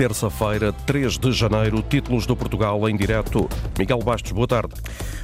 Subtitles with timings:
[0.00, 3.46] terça-feira, 3 de janeiro, títulos do Portugal em direto.
[3.78, 4.72] Miguel Bastos, boa tarde.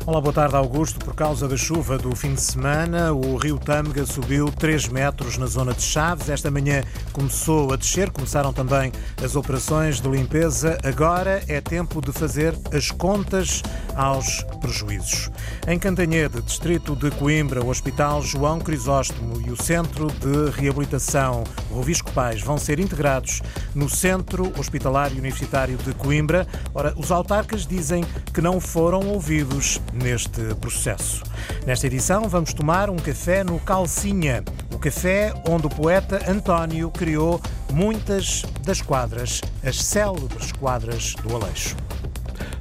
[0.05, 0.99] Olá, boa tarde, Augusto.
[0.99, 5.47] Por causa da chuva do fim de semana, o rio Tâmega subiu 3 metros na
[5.47, 6.29] zona de Chaves.
[6.29, 8.93] Esta manhã começou a descer, começaram também
[9.25, 10.77] as operações de limpeza.
[10.85, 13.63] Agora é tempo de fazer as contas
[13.97, 15.31] aos prejuízos.
[15.67, 22.13] Em Cantanhede, distrito de Coimbra, o Hospital João Crisóstomo e o Centro de Reabilitação Rovisco
[22.13, 23.41] Pais vão ser integrados
[23.75, 26.47] no Centro Hospitalar e Universitário de Coimbra.
[26.75, 31.23] Ora, os autarcas dizem que não foram ouvidos neste processo.
[31.65, 34.45] Nesta edição, vamos tomar um café no Calcinha,
[34.75, 37.41] o café onde o poeta António criou
[37.73, 41.77] muitas das quadras, as célebres quadras do Aleixo.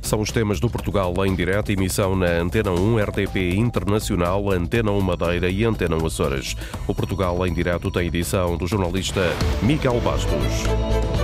[0.02, 5.02] São os temas do Portugal em direto, emissão na Antena 1, RTP Internacional, Antena 1
[5.02, 6.56] Madeira e Antena 1 Açores.
[6.88, 9.22] O Portugal em direto tem edição do jornalista
[9.64, 11.15] Miguel Bastos.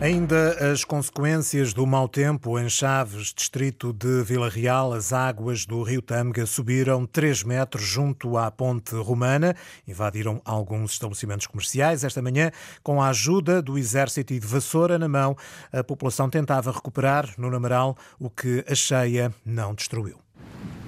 [0.00, 5.82] Ainda as consequências do mau tempo em Chaves, distrito de Vila Real, as águas do
[5.82, 9.54] rio Tâmega subiram 3 metros junto à ponte romana,
[9.86, 12.02] invadiram alguns estabelecimentos comerciais.
[12.02, 12.50] Esta manhã,
[12.82, 15.36] com a ajuda do exército e de vassoura na mão,
[15.70, 20.18] a população tentava recuperar no Namaral o que a cheia não destruiu.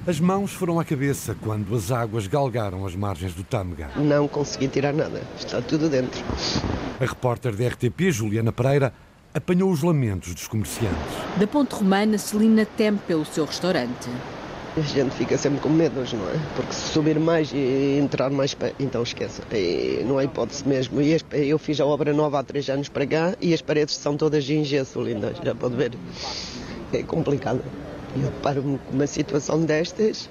[0.04, 3.88] As mãos foram à cabeça quando as águas galgaram as margens do Tâmega.
[3.94, 6.20] Não consegui tirar nada, está tudo dentro.
[7.00, 8.92] A repórter da RTP, Juliana Pereira,
[9.32, 10.98] apanhou os lamentos dos comerciantes.
[11.38, 14.10] Da Ponte Romana, Celina teme pelo seu restaurante.
[14.76, 16.40] A gente fica sempre com medos, não é?
[16.56, 19.44] Porque se subir mais e entrar mais, então esqueça.
[19.52, 21.00] E não há hipótese mesmo.
[21.00, 24.16] E eu fiz a obra nova há três anos para cá e as paredes são
[24.16, 25.92] todas de gesso, linda, já pode ver.
[26.92, 27.62] É complicado.
[28.14, 30.28] E eu paro-me com uma situação destas,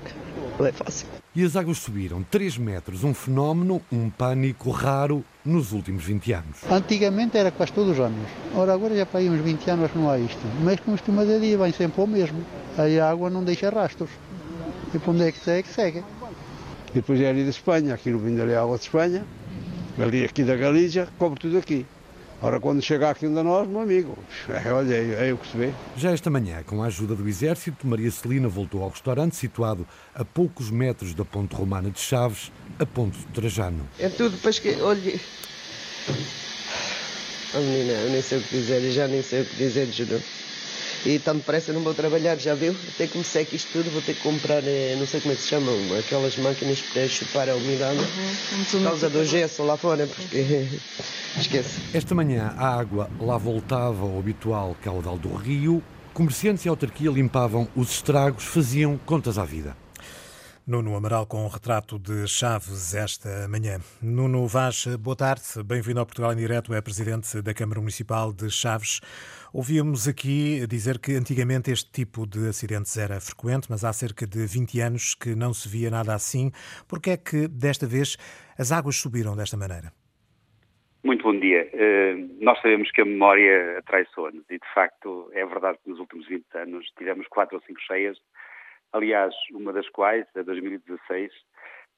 [0.59, 1.07] não é fácil.
[1.33, 6.57] E as águas subiram 3 metros, um fenómeno, um pânico raro nos últimos 20 anos.
[6.69, 8.27] Antigamente era quase todos os anos.
[8.53, 10.41] Ora, agora já para aí uns 20 anos não há isto.
[10.61, 12.43] Mas como costuma de dia, vem sempre o mesmo.
[12.77, 14.09] Aí a água não deixa rastros.
[14.93, 16.03] E para onde é que segue, segue.
[16.89, 19.25] E depois é ali da Espanha, aqui no vindo ali a água de Espanha,
[19.97, 21.85] ali aqui da Galícia, cobre tudo aqui.
[22.43, 24.17] Ora, quando chegar aqui onde nós, meu amigo,
[24.73, 25.71] olha, é, é o que se vê.
[25.95, 30.25] Já esta manhã, com a ajuda do Exército, Maria Celina voltou ao restaurante situado a
[30.25, 33.87] poucos metros da Ponte Romana de Chaves, a Ponte do Trajano.
[33.99, 35.21] É tudo para que olhe.
[37.53, 39.85] Oh, menina, eu nem sei o que dizer, eu já nem sei o que dizer,
[39.91, 40.19] juro.
[41.05, 42.75] E tão depressa não vou trabalhar, já viu?
[42.93, 44.61] Até que me seque isto tudo, vou ter que comprar,
[44.97, 47.97] não sei como é que se chamam, aquelas máquinas para chupar a umidade.
[47.97, 50.67] Uhum, por causa do gesso lá fora, porque
[51.37, 51.79] esquece.
[51.93, 55.81] Esta manhã a água lá voltava ao habitual caudal do rio.
[56.13, 59.75] Comerciantes e autarquia limpavam os estragos, faziam contas à vida.
[60.67, 63.79] Nuno Amaral com um retrato de Chaves esta manhã.
[63.99, 65.43] Nuno Vaz, boa tarde.
[65.65, 69.01] Bem-vindo ao Portugal em Direto, é presidente da Câmara Municipal de Chaves.
[69.53, 74.45] Ouvíamos aqui dizer que antigamente este tipo de acidentes era frequente, mas há cerca de
[74.45, 76.51] 20 anos que não se via nada assim.
[76.87, 78.17] Por que é que desta vez
[78.57, 79.91] as águas subiram desta maneira?
[81.03, 81.69] Muito bom dia.
[81.73, 86.27] Uh, nós sabemos que a memória atraiçoa-nos e, de facto, é verdade que nos últimos
[86.27, 88.17] 20 anos tivemos quatro ou cinco cheias
[88.93, 91.31] aliás, uma das quais, a 2016,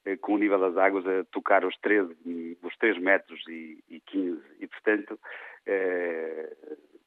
[0.06, 4.00] eh, com o nível das águas a tocar os 13, os 3 metros e, e
[4.00, 4.40] 15.
[4.60, 5.18] E, portanto,
[5.66, 6.52] eh,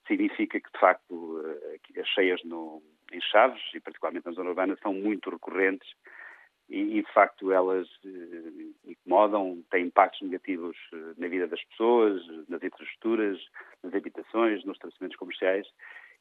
[0.07, 2.81] significa que, de facto, eh, as cheias no,
[3.11, 5.89] em Chaves, e particularmente na zona urbana, são muito recorrentes
[6.69, 12.61] e, de facto, elas eh, incomodam, têm impactos negativos eh, na vida das pessoas, nas
[12.61, 13.39] infraestruturas,
[13.83, 15.67] nas habitações, nos estabelecimentos comerciais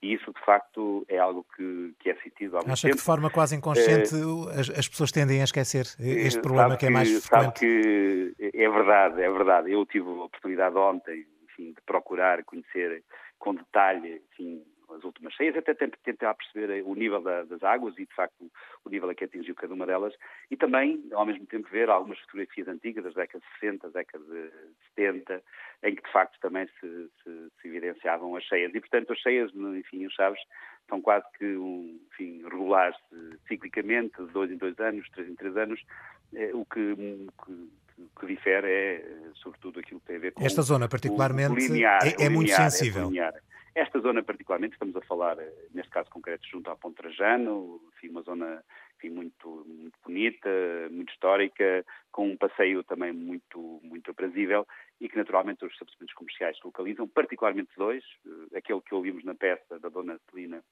[0.02, 2.96] e isso de facto é algo que, que é sentido há muito Acha tempo.
[2.96, 6.80] que de forma quase inconsciente é, as, as, pessoas tendem a esquecer este problema que,
[6.80, 7.58] que, é mais frequente?
[7.58, 9.72] Sabe que é verdade, é verdade.
[9.72, 13.02] Eu tive a oportunidade ontem enfim, de procurar conhecer
[13.46, 18.04] com detalhe enfim, as últimas cheias, até tentar perceber o nível da, das águas e,
[18.04, 18.50] de facto,
[18.84, 20.12] o nível a que atingiu cada uma delas,
[20.50, 24.50] e também, ao mesmo tempo, ver algumas fotografias antigas, das décadas de 60, décadas de
[24.96, 25.42] 70,
[25.84, 28.74] em que, de facto, também se, se, se evidenciavam as cheias.
[28.74, 30.40] E, portanto, as cheias, enfim, os Chaves,
[30.88, 32.98] são quase que, um, enfim, regulares
[33.46, 35.80] ciclicamente, de dois em dois anos, três em três anos,
[36.34, 36.96] eh, o que,
[37.44, 37.85] que
[38.18, 40.44] que difere é, sobretudo, aquilo que tem a ver com.
[40.44, 43.10] Esta zona, particularmente, linear, é, é, muito linear, sensível.
[43.14, 43.32] É
[43.74, 45.36] esta zona, particularmente, estamos a falar,
[45.74, 48.64] neste caso concreto, junto à Ponte Trajano, enfim, uma zona
[48.96, 50.48] enfim, muito, muito bonita,
[50.90, 54.66] muito histórica, com um passeio também muito, muito aprazível
[55.00, 59.34] e que, naturalmente, os estabelecimentos comerciais se localizam, particularmente dois, eh, aquele que ouvimos na
[59.34, 60.62] peça da Dona Celina,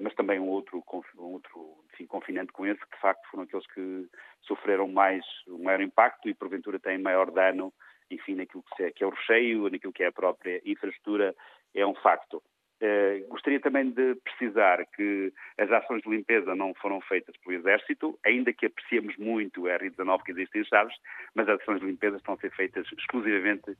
[0.00, 0.82] mas também um outro,
[1.18, 4.06] um outro enfim, confinante com esse, que de facto foram aqueles que
[4.42, 7.72] sofreram mais, o maior impacto e porventura têm maior dano
[8.10, 8.64] enfim, naquilo
[8.94, 11.34] que é o recheio, naquilo que é a própria infraestrutura,
[11.74, 12.42] é um facto.
[12.76, 18.18] Uh, gostaria também de precisar que as ações de limpeza não foram feitas pelo Exército,
[18.24, 20.94] ainda que apreciemos muito o R19 que existe em Chaves,
[21.34, 23.74] mas as ações de limpeza estão a ser feitas exclusivamente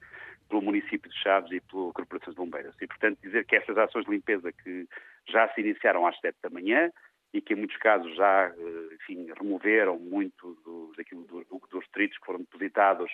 [0.48, 2.74] pelo município de Chaves e pela Corporação de Bombeiros.
[2.80, 4.86] E, portanto, dizer que estas ações de limpeza que
[5.28, 6.90] já se iniciaram às 7 da manhã
[7.32, 12.18] e que, em muitos casos, já eh, enfim, removeram muito do, daquilo, do, dos detritos
[12.18, 13.10] que foram depositados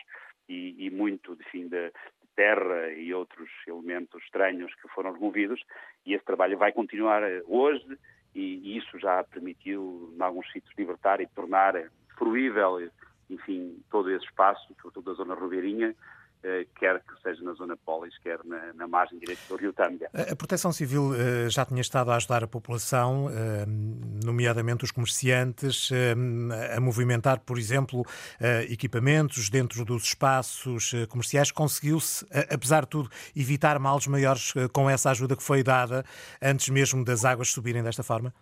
[0.49, 1.90] e, e muito enfim, de,
[2.34, 5.62] terra e outros elementos estranhos que foram removidos,
[6.05, 7.99] e esse trabalho vai continuar eh, hoje,
[8.35, 11.75] e, isso já permitiu, em alguns sítios, libertar e tornar
[12.17, 12.78] fruível,
[13.28, 15.94] enfim, todo esse espaço, sobretudo a zona ribeirinha, eh,
[16.79, 20.11] quer que seja na zona polis, quer na, na margem direita do rio Tâmega.
[20.12, 23.65] A Proteção Civil eh, já tinha estado a ajudar a população, eh,
[24.25, 25.91] nomeadamente os comerciantes,
[26.77, 28.05] a movimentar, por exemplo,
[28.69, 31.50] equipamentos dentro dos espaços comerciais.
[31.50, 36.05] Conseguiu-se, apesar de tudo, evitar males maiores com essa ajuda que foi dada
[36.41, 38.33] antes mesmo das águas subirem desta forma?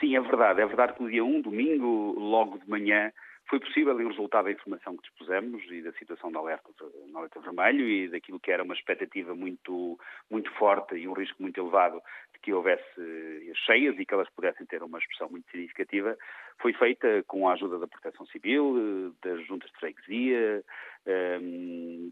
[0.00, 0.60] Sim, é verdade.
[0.60, 3.12] É verdade que no dia 1, domingo, logo de manhã,
[3.48, 6.70] foi possível em resultado da informação que dispusemos e da situação da alerta,
[7.08, 9.98] no alerta vermelho e daquilo que era uma expectativa muito,
[10.30, 12.00] muito forte e um risco muito elevado
[12.32, 16.16] de que houvesse cheias e que elas pudessem ter uma expressão muito significativa,
[16.60, 20.64] foi feita com a ajuda da Proteção Civil, das juntas de freguesia,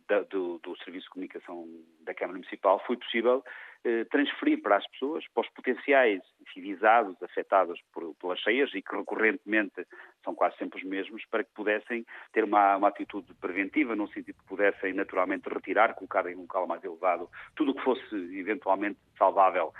[0.06, 1.66] da, do, do, Serviço de Comunicação
[2.00, 3.42] da Câmara Municipal, foi possível
[3.86, 6.20] uh, transferir para as pessoas, para os potenciais
[6.54, 9.86] visados, afetados por, pelas cheias e que recorrentemente
[10.22, 14.36] são quase sempre os mesmos, para que pudessem ter uma, uma atitude preventiva, no sentido
[14.36, 18.98] que pudessem naturalmente retirar, colocar em um local mais elevado tudo o que fosse eventualmente
[19.16, 19.72] salvável.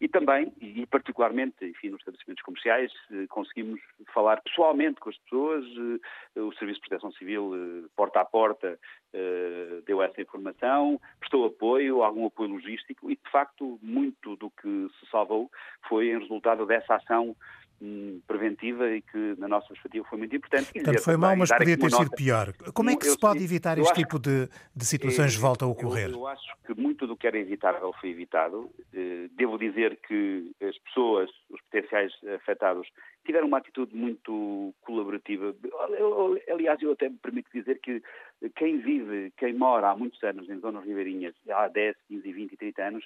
[0.00, 3.80] E também, e particularmente, enfim, nos estabelecimentos comerciais, eh, conseguimos
[4.14, 5.64] falar pessoalmente com as pessoas,
[6.36, 8.78] eh, o Serviço de Proteção Civil, eh, porta a porta,
[9.86, 15.10] deu essa informação, prestou apoio, algum apoio logístico e, de facto, muito do que se
[15.10, 15.50] salvou
[15.88, 17.34] foi em resultado dessa ação
[18.26, 20.72] preventiva e que, na nossa perspectiva, foi muito importante.
[20.72, 22.52] Portanto, foi mal, mas podia ter sido pior.
[22.74, 26.10] Como é que se pode evitar este tipo de, de situações de volta a ocorrer?
[26.10, 28.70] Eu, eu, acho que muito do que era evitável foi evitado.
[29.36, 32.88] Devo dizer que as pessoas, os potenciais afetados,
[33.24, 35.54] tiveram uma atitude muito colaborativa.
[36.50, 38.02] Aliás, eu até me permito dizer que
[38.56, 42.56] quem vive, quem mora há muitos anos em zonas ribeirinhas, há 10, 15, 20 e
[42.56, 43.04] 30 anos,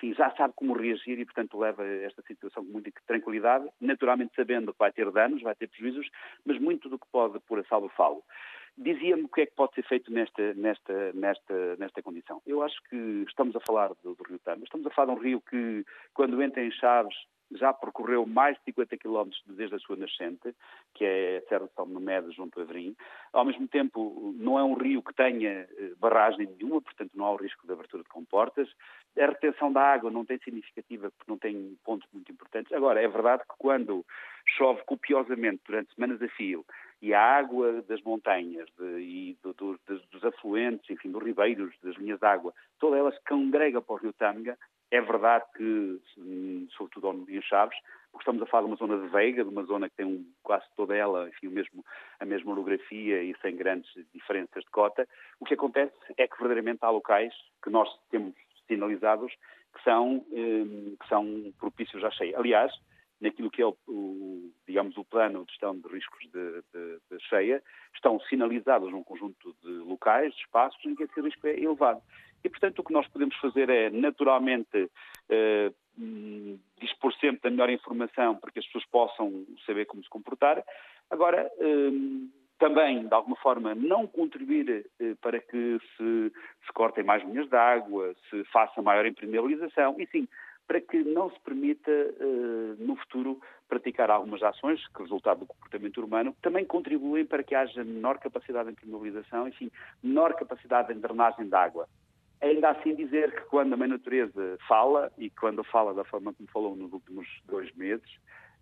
[0.00, 4.72] enfim, já sabe como reagir e, portanto, leva esta situação com muita tranquilidade, naturalmente sabendo
[4.72, 6.08] que vai ter danos, vai ter prejuízos,
[6.44, 8.24] mas muito do que pode pôr a salvo falo.
[8.78, 12.40] Dizia-me o que é que pode ser feito nesta, nesta, nesta, nesta condição.
[12.46, 15.22] Eu acho que estamos a falar do, do Rio Tama, estamos a falar de um
[15.22, 17.14] rio que, quando entra em Chaves,
[17.52, 20.54] já percorreu mais de 50 quilómetros desde a sua nascente,
[20.94, 22.96] que é a Serra de São Memedo, junto a Verim.
[23.32, 27.32] Ao mesmo tempo, não é um rio que tenha eh, barragem nenhuma, portanto não há
[27.32, 28.68] o risco de abertura de comportas.
[29.18, 32.72] A retenção da água não tem significativa, porque não tem pontos muito importantes.
[32.72, 34.04] Agora, é verdade que quando
[34.56, 36.64] chove copiosamente durante semanas a fio
[37.02, 39.80] e a água das montanhas de, e do, do,
[40.10, 43.98] dos afluentes, enfim, dos ribeiros, das linhas de água, toda ela se congrega para o
[43.98, 44.58] rio Tâmega,
[44.90, 47.78] é verdade que, hum, sobretudo em Chaves,
[48.10, 50.24] porque estamos a falar de uma zona de veiga, de uma zona que tem um,
[50.42, 51.84] quase toda ela enfim, o mesmo,
[52.18, 55.06] a mesma orografia e sem grandes diferenças de cota,
[55.38, 57.32] o que acontece é que verdadeiramente há locais
[57.62, 58.34] que nós temos
[58.66, 59.32] sinalizados
[59.74, 62.36] que são, hum, que são propícios à cheia.
[62.36, 62.72] Aliás,
[63.20, 67.20] naquilo que é o, o, digamos, o plano de gestão de riscos de, de, de,
[67.28, 67.62] cheia,
[67.94, 72.02] estão sinalizados um conjunto de locais, de espaços, em que esse risco é elevado.
[72.44, 74.90] E, portanto, o que nós podemos fazer é, naturalmente,
[75.28, 75.70] eh,
[76.80, 80.62] dispor sempre da melhor informação para que as pessoas possam saber como se comportar.
[81.10, 81.90] Agora, eh,
[82.58, 86.32] também, de alguma forma, não contribuir eh, para que se,
[86.66, 90.28] se cortem mais linhas de água, se faça maior impermeabilização, e sim,
[90.70, 96.00] para que não se permita, uh, no futuro, praticar algumas ações que, resultado do comportamento
[96.00, 99.68] humano, também contribuem para que haja menor capacidade de impermeabilização, enfim,
[100.00, 101.88] menor capacidade de drenagem de água.
[102.40, 106.48] Ainda assim dizer que quando a Mãe Natureza fala, e quando fala da forma como
[106.48, 108.08] falou nos últimos dois meses,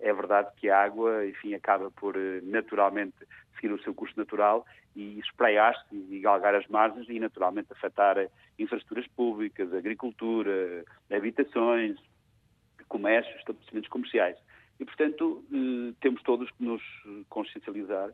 [0.01, 3.17] é verdade que a água, enfim, acaba por eh, naturalmente
[3.55, 4.65] seguir o seu curso natural
[4.97, 8.17] e espraiar-se e galgar as margens e naturalmente afetar
[8.59, 11.97] infraestruturas públicas, agricultura, habitações,
[12.89, 14.37] comércios, estabelecimentos comerciais.
[14.81, 16.83] E, portanto, eh, temos todos que nos
[17.29, 18.11] consciencializar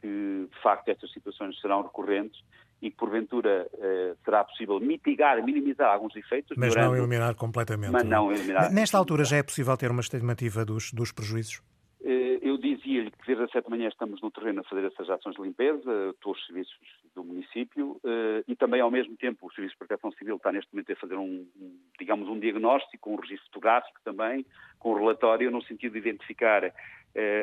[0.00, 2.42] que, de facto, estas situações serão recorrentes
[2.82, 6.56] e que, porventura, eh, será possível mitigar, minimizar alguns efeitos.
[6.56, 6.88] Mas durante...
[6.88, 7.90] não eliminar completamente.
[7.90, 8.72] Mas não eliminar.
[8.72, 11.62] Nesta altura já é possível ter uma estimativa dos, dos prejuízos?
[12.02, 15.10] Eh, eu dizia-lhe que desde as sete da manhã estamos no terreno a fazer essas
[15.10, 16.78] ações de limpeza, todos os serviços
[17.14, 18.00] do município
[18.46, 21.16] e também, ao mesmo tempo, o Serviço de Proteção Civil está neste momento a fazer
[21.16, 21.46] um,
[21.98, 24.46] digamos, um diagnóstico, um registro fotográfico também,
[24.78, 26.72] com um relatório no sentido de identificar eh,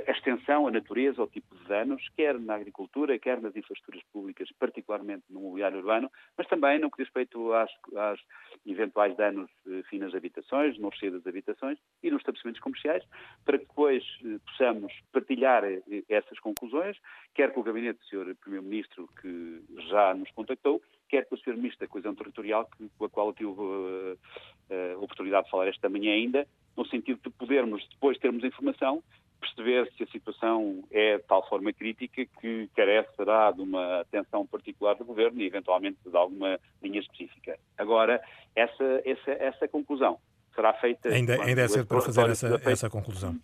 [0.07, 4.49] a extensão, a natureza, o tipo de danos, quer na agricultura, quer nas infraestruturas públicas,
[4.57, 8.19] particularmente no mobiliário urbano, mas também no que diz respeito às, às
[8.65, 13.03] eventuais danos eh, nas habitações, no recheio das habitações e nos estabelecimentos comerciais,
[13.43, 16.97] para que depois eh, possamos partilhar eh, essas conclusões,
[17.33, 18.35] quer com o gabinete do Sr.
[18.35, 21.55] Primeiro-Ministro, que já nos contactou, quer com o Sr.
[21.55, 25.89] Ministro da Coesão Territorial, que, com a qual eu tive a oportunidade de falar esta
[25.89, 26.45] manhã ainda,
[26.75, 29.01] no sentido de podermos depois termos informação
[29.39, 34.95] perceber se a situação é de tal forma crítica que carecerá de uma atenção particular
[34.95, 37.57] do Governo e, eventualmente, de alguma linha específica.
[37.77, 38.21] Agora,
[38.55, 40.19] essa, essa, essa conclusão
[40.55, 41.09] será feita...
[41.09, 43.35] Ainda, ainda é cedo para fazer essa, essa conclusão.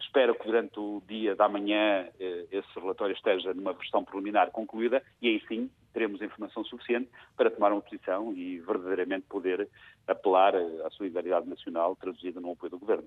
[0.00, 5.02] Espero que durante o dia da manhã eh, esse relatório esteja numa versão preliminar concluída
[5.20, 9.68] e aí sim teremos informação suficiente para tomar uma posição e verdadeiramente poder
[10.06, 13.04] apelar à solidariedade nacional traduzida no apoio do Governo.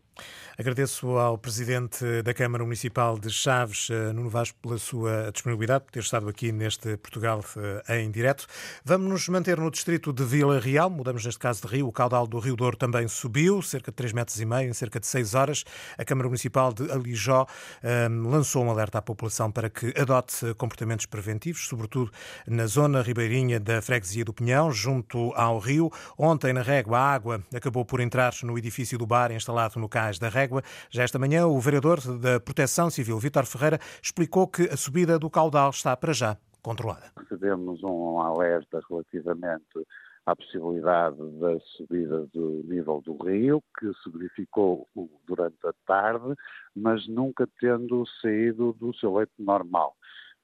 [0.58, 5.92] Agradeço ao Presidente da Câmara Municipal de Chaves, eh, Nuno Vasco, pela sua disponibilidade, por
[5.92, 7.42] ter estado aqui neste Portugal
[7.88, 8.46] eh, em direto.
[8.86, 12.28] Vamos nos manter no distrito de Vila Real, mudamos neste caso de rio, o caudal
[12.28, 15.34] do Rio Douro também subiu, cerca de 3,5 metros e meio, em cerca de 6
[15.34, 15.64] horas.
[15.98, 17.48] A Câmara Municipal de Alijó
[17.82, 22.12] eh, lançou um alerta à população para que adote comportamentos preventivos, sobretudo
[22.48, 25.92] nas zona ribeirinha da freguesia do Pinhão, junto ao rio.
[26.18, 30.20] Ontem, na Régua, a água acabou por entrar no edifício do bar instalado no cais
[30.20, 30.62] da Régua.
[30.90, 35.30] Já esta manhã, o vereador da Proteção Civil, Vítor Ferreira, explicou que a subida do
[35.30, 37.12] caudal está para já controlada.
[37.18, 39.86] Recebemos um alerta relativamente
[40.26, 44.88] à possibilidade da subida do nível do rio, que se verificou
[45.28, 46.36] durante a tarde,
[46.76, 49.96] mas nunca tendo saído do seu leito normal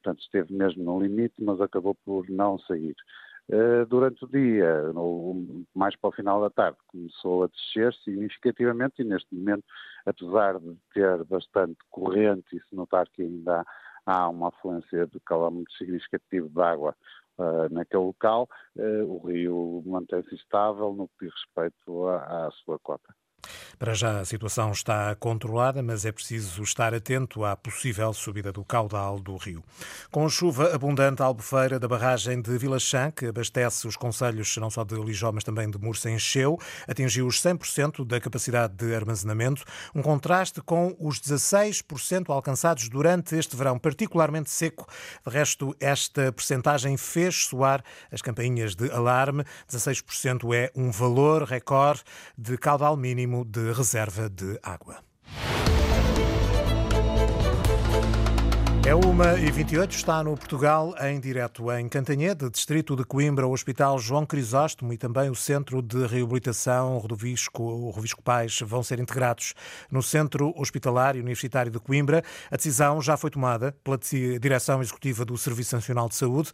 [0.02, 2.94] portanto esteve mesmo no limite, mas acabou por não sair.
[3.52, 9.02] Uh, durante o dia, no, mais para o final da tarde, começou a descer significativamente
[9.02, 9.64] e neste momento,
[10.06, 13.64] apesar de ter bastante corrente e se notar que ainda
[14.06, 16.94] há, uma afluência de calor muito significativo de água
[17.38, 22.78] uh, naquele local, uh, o rio mantém-se estável no que diz respeito à, à sua
[22.78, 23.12] cota.
[23.78, 28.64] Para já a situação está controlada, mas é preciso estar atento à possível subida do
[28.64, 29.64] caudal do rio.
[30.10, 34.68] Com chuva abundante, a albufeira da barragem de Vila Chã, que abastece os conselhos não
[34.68, 39.64] só de Lijó, mas também de Mursa, encheu, atingiu os 100% da capacidade de armazenamento,
[39.94, 44.86] um contraste com os 16% alcançados durante este verão particularmente seco.
[45.26, 47.82] De resto, esta percentagem fez soar
[48.12, 49.44] as campainhas de alarme.
[49.70, 52.02] 16% é um valor recorde
[52.36, 55.02] de caudal mínimo de reserva de água.
[58.86, 63.52] É uma e 28 está no Portugal em direto em Cantanhede, distrito de Coimbra, o
[63.52, 68.98] Hospital João Crisóstomo e também o Centro de Reabilitação Rodovisco, o Rovisco Pais vão ser
[68.98, 69.54] integrados
[69.90, 72.24] no Centro Hospitalar e Universitário de Coimbra.
[72.50, 73.98] A decisão já foi tomada pela
[74.40, 76.50] Direção Executiva do Serviço Nacional de Saúde.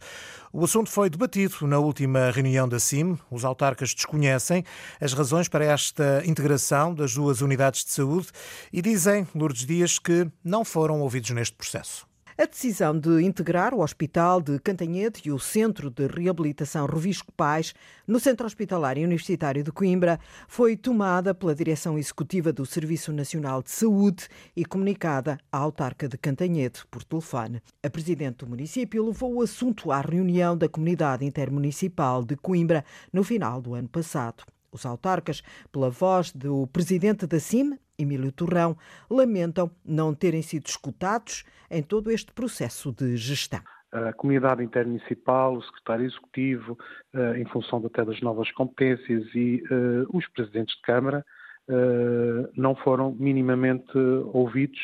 [0.51, 3.17] O assunto foi debatido na última reunião da CIM.
[3.31, 4.65] Os autarcas desconhecem
[4.99, 8.27] as razões para esta integração das duas unidades de saúde
[8.71, 12.05] e dizem, Lourdes Dias, que não foram ouvidos neste processo.
[12.39, 17.73] A decisão de integrar o Hospital de Cantanhede e o Centro de Reabilitação Rovisco Pais
[18.05, 23.63] no Centro Hospitalar e Universitário de Coimbra foi tomada pela Direção Executiva do Serviço Nacional
[23.63, 27.59] de Saúde e comunicada à autarca de Cantanhede por telefone.
[27.81, 33.23] A presidente do município levou o assunto à reunião da Comunidade Intermunicipal de Coimbra no
[33.23, 34.43] final do ano passado.
[34.77, 35.41] Os autarcas,
[35.71, 38.77] pela voz do presidente da CIM, Emílio Torrão,
[39.09, 43.59] lamentam não terem sido escutados em todo este processo de gestão.
[43.91, 46.77] A comunidade intermunicipal, o secretário executivo,
[47.11, 51.25] eh, em função até das novas competências e uh, os presidentes de Câmara
[51.67, 53.97] uh, não foram minimamente
[54.31, 54.79] ouvidos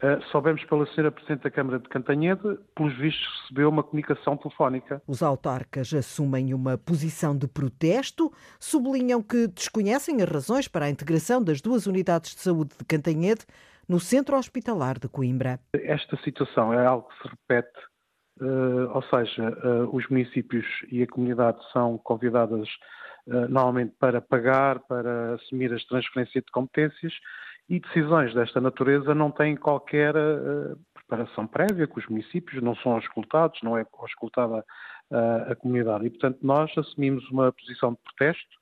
[0.00, 5.02] Uh, soubemos pela senhora Presidente da Câmara de Cantanhede, pelos vistos recebeu uma comunicação telefónica.
[5.08, 11.42] Os autarcas assumem uma posição de protesto, sublinham que desconhecem as razões para a integração
[11.42, 13.44] das duas unidades de saúde de Cantanhede
[13.88, 15.58] no Centro Hospitalar de Coimbra.
[15.72, 17.78] Esta situação é algo que se repete,
[18.40, 22.68] uh, ou seja, uh, os municípios e a comunidade são convidadas
[23.50, 27.12] normalmente para pagar, para assumir as transferências de competências
[27.68, 32.98] e decisões desta natureza não têm qualquer uh, preparação prévia com os municípios, não são
[32.98, 34.64] escutados, não é escutada
[35.10, 36.06] uh, a comunidade.
[36.06, 38.58] E, portanto, nós assumimos uma posição de protesto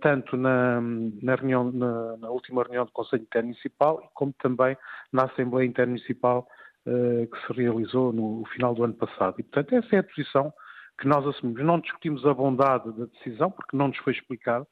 [0.00, 4.74] tanto na, na, reunião, na, na, última reunião do Conselho Intermunicipal, como também
[5.12, 6.48] na Assembleia Intermunicipal
[6.86, 9.34] que se realizou no final do ano passado.
[9.38, 10.50] E, portanto, essa é a posição
[10.98, 11.64] que nós assumimos.
[11.64, 14.66] Não discutimos a bondade da decisão, porque não nos foi explicado,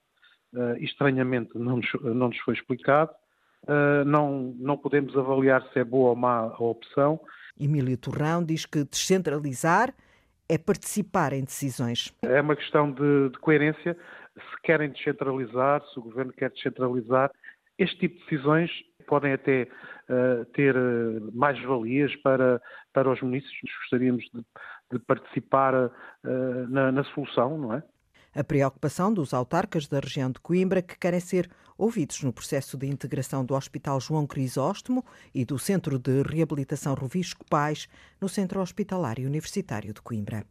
[0.54, 3.12] uh, estranhamente não nos, não nos foi explicado.
[3.66, 7.20] Uh, não, não podemos avaliar se é boa ou má a opção.
[7.58, 9.92] Emílio Torrão diz que descentralizar
[10.48, 12.14] é participar em decisões.
[12.22, 13.96] É uma questão de, de coerência.
[14.34, 17.30] Se querem descentralizar, se o governo quer descentralizar,
[17.78, 18.70] este tipo de decisões
[19.06, 19.68] podem até
[20.08, 22.60] uh, ter uh, mais valias para,
[22.92, 23.72] para os municípios.
[23.80, 24.44] Gostaríamos de,
[24.92, 25.90] de participar uh,
[26.68, 27.82] na, na solução, não é?
[28.38, 32.86] A preocupação dos autarcas da região de Coimbra que querem ser ouvidos no processo de
[32.86, 35.02] integração do Hospital João Crisóstomo
[35.34, 37.88] e do Centro de Reabilitação Rovisco Pais
[38.20, 40.44] no Centro Hospitalar e Universitário de Coimbra.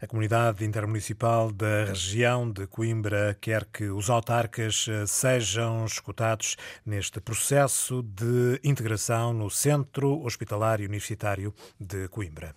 [0.00, 7.20] A comunidade intermunicipal da região de Coimbra quer que os autarcas eh, sejam escutados neste
[7.20, 12.54] processo de integração no Centro Hospitalar e Universitário de Coimbra.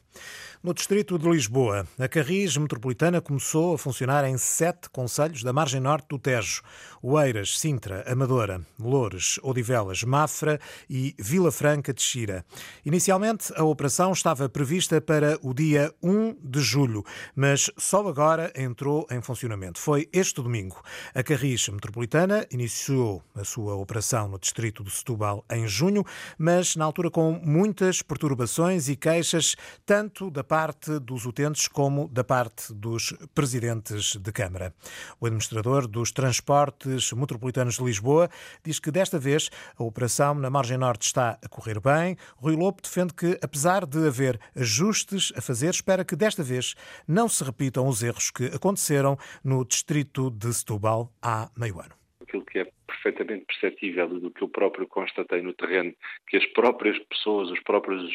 [0.64, 5.80] No distrito de Lisboa, a Carris Metropolitana começou a funcionar em sete conselhos da margem
[5.80, 6.64] norte do Tejo:
[7.02, 12.44] Oeiras, Sintra, Amadora, Loures, Odivelas, Mafra e Vila Franca de Xira.
[12.84, 16.87] Inicialmente, a operação estava prevista para o dia 1 de julho,
[17.36, 19.80] mas só agora entrou em funcionamento.
[19.80, 20.82] Foi este domingo.
[21.14, 26.04] A Carris Metropolitana iniciou a sua operação no distrito de Setúbal em junho,
[26.38, 32.24] mas na altura com muitas perturbações e queixas, tanto da parte dos utentes como da
[32.24, 34.74] parte dos presidentes de Câmara.
[35.20, 38.30] O administrador dos transportes metropolitanos de Lisboa
[38.64, 42.18] diz que desta vez a operação na margem norte está a correr bem.
[42.36, 46.76] Rui Lobo defende que, apesar de haver ajustes a fazer, espera que desta vez
[47.08, 51.96] não se repitam os erros que aconteceram no distrito de Setúbal há meio ano.
[52.22, 55.94] Aquilo que é perfeitamente perceptível do que eu próprio constatei no terreno,
[56.28, 58.12] que as próprias pessoas, os próprios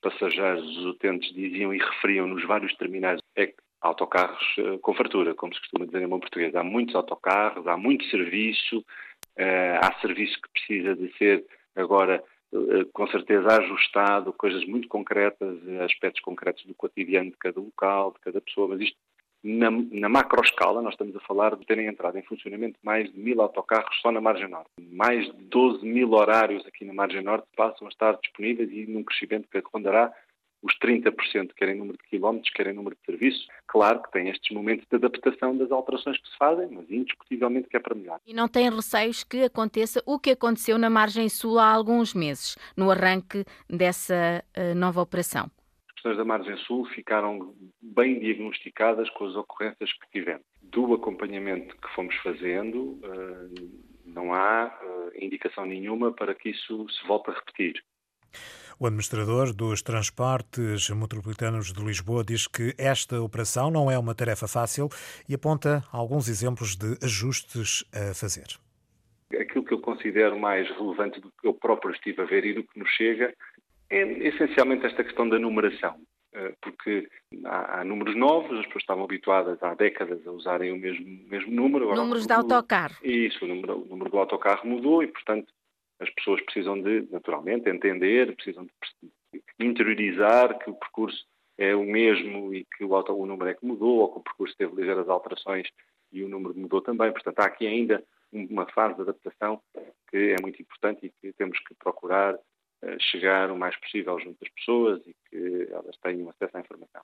[0.00, 5.34] passageiros, os utentes diziam e referiam nos vários terminais é que autocarros uh, com fartura,
[5.34, 6.54] como se costuma dizer em bom português.
[6.54, 11.44] Há muitos autocarros, há muito serviço, uh, há serviço que precisa de ser
[11.74, 12.22] agora
[12.92, 18.40] com certeza ajustado, coisas muito concretas, aspectos concretos do cotidiano de cada local, de cada
[18.40, 18.96] pessoa, mas isto
[19.42, 23.18] na, na macro escala, nós estamos a falar de terem entrado em funcionamento mais de
[23.18, 24.70] mil autocarros só na Margem Norte.
[24.78, 29.02] Mais de 12 mil horários aqui na Margem Norte passam a estar disponíveis e num
[29.02, 30.12] crescimento que rondará
[30.62, 33.46] os 30%, quer em número de quilómetros, quer em número de serviços.
[33.66, 37.76] Claro que tem estes momentos de adaptação das alterações que se fazem, mas indiscutivelmente que
[37.76, 38.20] é para melhor.
[38.26, 42.56] E não tem receios que aconteça o que aconteceu na Margem Sul há alguns meses,
[42.76, 45.50] no arranque dessa uh, nova operação?
[46.02, 50.44] questões da margem sul ficaram bem diagnosticadas com as ocorrências que tivemos.
[50.60, 53.62] Do acompanhamento que fomos fazendo, eh,
[54.06, 57.84] não há eh, indicação nenhuma para que isso se volte a repetir.
[58.78, 64.48] O administrador dos transportes metropolitanos de Lisboa diz que esta operação não é uma tarefa
[64.48, 64.88] fácil
[65.28, 68.46] e aponta alguns exemplos de ajustes a fazer.
[69.40, 72.64] Aquilo que eu considero mais relevante do que eu próprio estive a ver e do
[72.64, 73.32] que nos chega
[73.88, 75.94] é essencialmente esta questão da numeração,
[76.32, 77.08] eh, porque
[77.44, 81.52] há, há, números novos, as pessoas estavam habituadas há décadas a usarem o mesmo, mesmo
[81.52, 81.84] número.
[81.84, 82.96] Agora, Números de autocarro.
[83.04, 85.52] Isso, o número, o número do autocarro mudou e, portanto,
[86.02, 91.24] as pessoas precisam de, naturalmente, entender, precisam de interiorizar que o percurso
[91.56, 94.22] é o mesmo e que o, auto, o número é que mudou, ou que o
[94.22, 95.68] percurso teve ligeiras alterações
[96.12, 97.12] e o número mudou também.
[97.12, 99.60] Portanto, há aqui ainda uma fase de adaptação
[100.10, 102.38] que é muito importante e que temos que procurar
[103.10, 107.02] chegar o mais possível junto às pessoas e que elas tenham acesso à informação.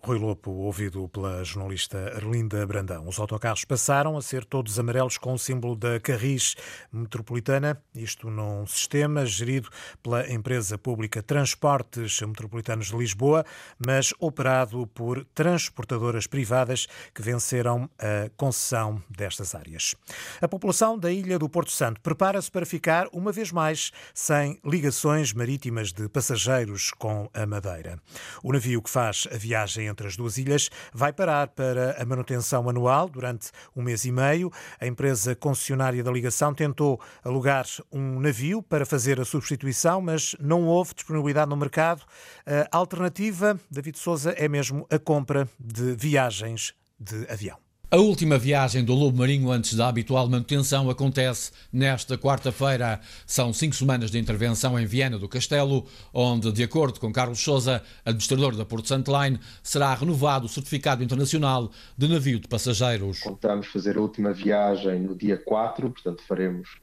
[0.00, 3.06] Rui Lopo, ouvido pela jornalista Arlinda Brandão.
[3.06, 6.56] Os autocarros passaram a ser todos amarelos com o símbolo da Carris
[6.92, 9.68] Metropolitana, isto num sistema gerido
[10.02, 13.44] pela empresa pública Transportes Metropolitanos de Lisboa,
[13.84, 19.94] mas operado por transportadoras privadas que venceram a concessão destas áreas.
[20.40, 25.11] A população da ilha do Porto Santo prepara-se para ficar, uma vez mais, sem ligações
[25.34, 27.98] marítimas de passageiros com a Madeira.
[28.42, 32.68] O navio que faz a viagem entre as duas ilhas vai parar para a manutenção
[32.68, 34.50] anual durante um mês e meio.
[34.80, 40.64] A empresa concessionária da ligação tentou alugar um navio para fazer a substituição, mas não
[40.64, 42.02] houve disponibilidade no mercado.
[42.46, 47.71] A alternativa, David Souza, é mesmo a compra de viagens de avião.
[47.92, 52.98] A última viagem do lobo marinho antes da habitual manutenção acontece nesta quarta-feira.
[53.26, 57.82] São cinco semanas de intervenção em Viena do Castelo, onde, de acordo com Carlos Souza,
[58.02, 63.20] administrador da Porto Santo Line, será renovado o certificado internacional de navio de passageiros.
[63.20, 66.80] Contamos fazer a última viagem no dia 4, portanto faremos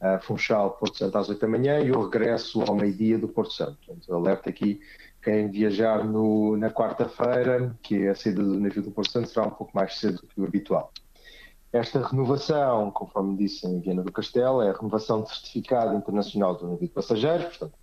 [0.00, 3.52] a Funchal, Porto Santo às 8 da manhã e o regresso ao meio-dia do Porto
[3.52, 3.78] Santo.
[3.84, 4.80] Portanto, alerta aqui
[5.22, 9.46] quem viajar no, na quarta-feira, que é a saída do navio do Porto Santo, será
[9.46, 10.92] um pouco mais cedo do que o habitual.
[11.72, 16.68] Esta renovação, conforme disse em Viana do Castelo, é a renovação de certificado internacional do
[16.68, 17.74] navio de passageiros, portanto,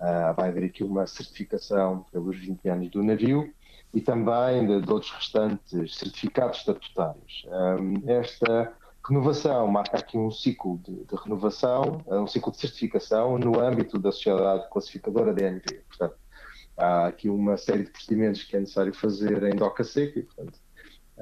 [0.00, 3.52] uh, vai haver aqui uma certificação pelos 20 anos do navio
[3.94, 7.46] e também de, de outros restantes certificados estatutários.
[7.78, 8.74] Um, esta
[9.08, 14.12] Renovação marca aqui um ciclo de, de, renovação, um ciclo de certificação no âmbito da
[14.12, 15.82] sociedade classificadora DNV.
[15.88, 16.16] Portanto,
[16.80, 20.58] há aqui uma série de procedimentos que é necessário fazer em doca seca e, portanto,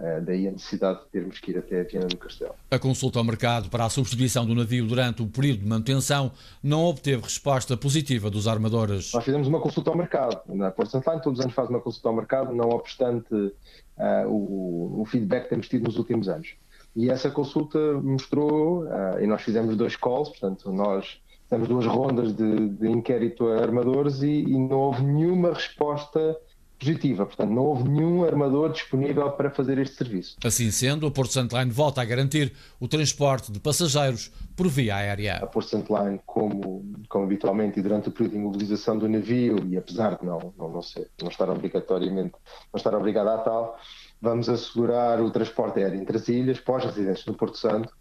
[0.01, 2.55] eh, daí a necessidade de termos que ir até a Viana do Castelo.
[2.71, 6.31] A consulta ao mercado para a substituição do navio durante o período de manutenção
[6.63, 9.13] não obteve resposta positiva dos armadores.
[9.13, 10.41] Nós fizemos uma consulta ao mercado.
[10.47, 15.03] Na Porto Santo todos os anos faz uma consulta ao mercado, não obstante uh, o,
[15.03, 16.55] o feedback que temos tido nos últimos anos.
[16.95, 22.35] E essa consulta mostrou, uh, e nós fizemos dois calls, portanto, nós fizemos duas rondas
[22.35, 26.37] de, de inquérito a armadores e, e, não houve nenhuma resposta
[26.79, 27.27] positiva.
[27.27, 30.37] Portanto, não houve nenhum armador disponível para fazer este serviço.
[30.45, 34.97] Assim sendo, a Porto Santo Line volta a garantir o transporte de passageiros por via
[34.97, 35.37] aérea.
[35.37, 39.59] A Porto Santo Line, como, como habitualmente e durante o período de imobilização do navio,
[39.67, 42.35] e apesar de não, não, não, ser, não estar obrigatoriamente,
[42.73, 43.79] não estar obrigada a tal,
[44.21, 47.93] vamos assegurar o transporte aéreo entre as ilhas, pós-residentes no Porto Santo,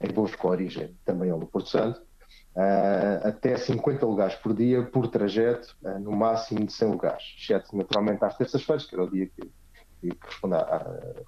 [0.00, 2.00] em voos com origem também ao Porto Santo,
[2.56, 7.76] uh, até 50 lugares por dia, por trajeto, uh, no máximo de 100 lugares, exceto
[7.76, 9.48] naturalmente às terças-feiras, que era o dia que
[10.00, 10.08] que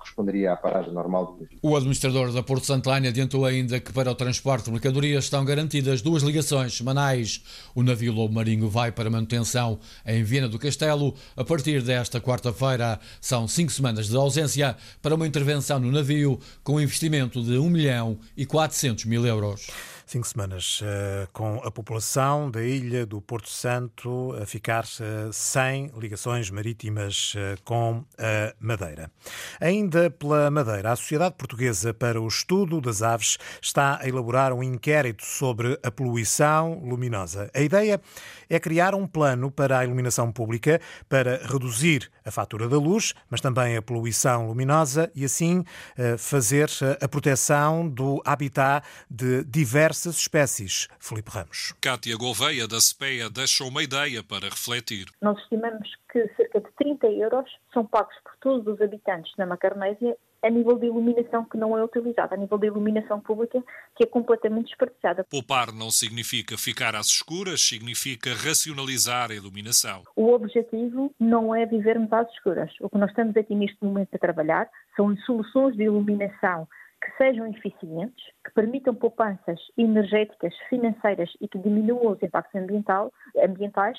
[0.00, 1.58] responderia à paragem normal do navio.
[1.62, 6.02] O administrador da Porto Santana adiantou ainda que para o transporte de mercadorias estão garantidas
[6.02, 7.42] duas ligações semanais.
[7.74, 11.14] O navio Lobo Marinho vai para manutenção em Viena do Castelo.
[11.36, 16.80] A partir desta quarta-feira são cinco semanas de ausência para uma intervenção no navio com
[16.80, 19.68] investimento de 1 milhão e 400 mil euros.
[20.08, 25.92] Cinco semanas uh, com a população da ilha do Porto Santo a ficar uh, sem
[25.98, 29.10] ligações marítimas uh, com a Madeira.
[29.60, 34.62] Ainda pela Madeira, a Sociedade Portuguesa para o Estudo das Aves está a elaborar um
[34.62, 37.50] inquérito sobre a poluição luminosa.
[37.52, 38.00] A ideia
[38.48, 43.42] é criar um plano para a iluminação pública para reduzir a fatura da luz, mas
[43.42, 45.64] também a poluição luminosa e assim
[46.16, 50.88] fazer a proteção do habitat de diversos diversas espécies.
[51.00, 51.74] Felipe Ramos.
[51.80, 55.06] Cátia Gouveia, da CPEA, deixou uma ideia para refletir.
[55.20, 60.16] Nós estimamos que cerca de 30 euros são pagos por todos os habitantes da Macarnésia
[60.40, 63.60] a nível de iluminação que não é utilizada, a nível de iluminação pública
[63.96, 65.24] que é completamente desperdiçada.
[65.24, 70.04] Poupar não significa ficar às escuras, significa racionalizar a iluminação.
[70.14, 72.70] O objetivo não é vivermos às escuras.
[72.80, 76.68] O que nós estamos aqui neste momento a trabalhar são soluções de iluminação
[77.00, 82.60] que sejam eficientes, que permitam poupanças energéticas, financeiras e que diminuam os impactos
[83.36, 83.98] ambientais,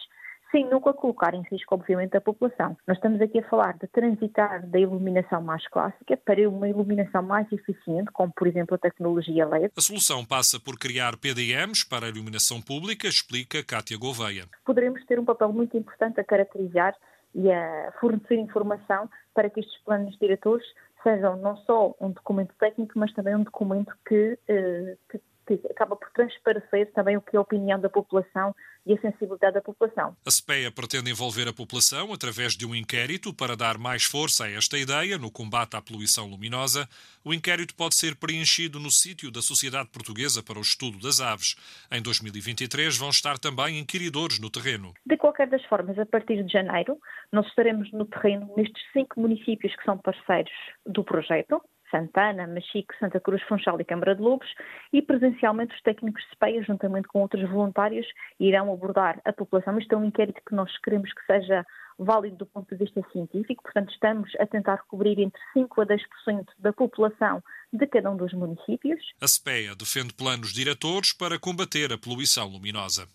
[0.52, 2.76] sem nunca colocar em risco, obviamente, a população.
[2.88, 7.50] Nós estamos aqui a falar de transitar da iluminação mais clássica para uma iluminação mais
[7.52, 9.72] eficiente, como, por exemplo, a tecnologia LED.
[9.78, 14.46] A solução passa por criar PDMs para a iluminação pública, explica Cátia Gouveia.
[14.66, 16.96] Poderemos ter um papel muito importante a caracterizar
[17.36, 20.66] e a fornecer informação para que estes planos diretores
[21.04, 25.22] sejam não só um documento técnico, mas também um documento que, eh, que,
[25.58, 29.56] que, acaba por transparecer também o que é a opinião da população e a sensibilidade
[29.56, 30.16] da população.
[30.26, 34.52] A CPEA pretende envolver a população através de um inquérito para dar mais força a
[34.52, 36.88] esta ideia no combate à poluição luminosa.
[37.24, 41.56] O inquérito pode ser preenchido no sítio da Sociedade Portuguesa para o Estudo das Aves.
[41.92, 44.94] Em 2023 vão estar também inquiridores no terreno.
[45.06, 46.98] De qualquer das formas, a partir de janeiro,
[47.32, 50.52] nós estaremos no terreno nestes cinco municípios que são parceiros
[50.86, 51.62] do projeto.
[51.89, 54.47] Santana, Machique, Santa Cruz, Funchal e Câmara de Lobos
[54.93, 58.08] e presencialmente os técnicos de SPEIA, juntamente com outros voluntários,
[58.39, 59.78] irão abordar a população.
[59.78, 61.65] Isto é um inquérito que nós queremos que seja
[61.97, 66.45] válido do ponto de vista científico, portanto estamos a tentar cobrir entre 5% a 10%
[66.58, 69.00] da população de cada um dos municípios.
[69.22, 73.08] A SPEA defende planos diretores para combater a poluição luminosa.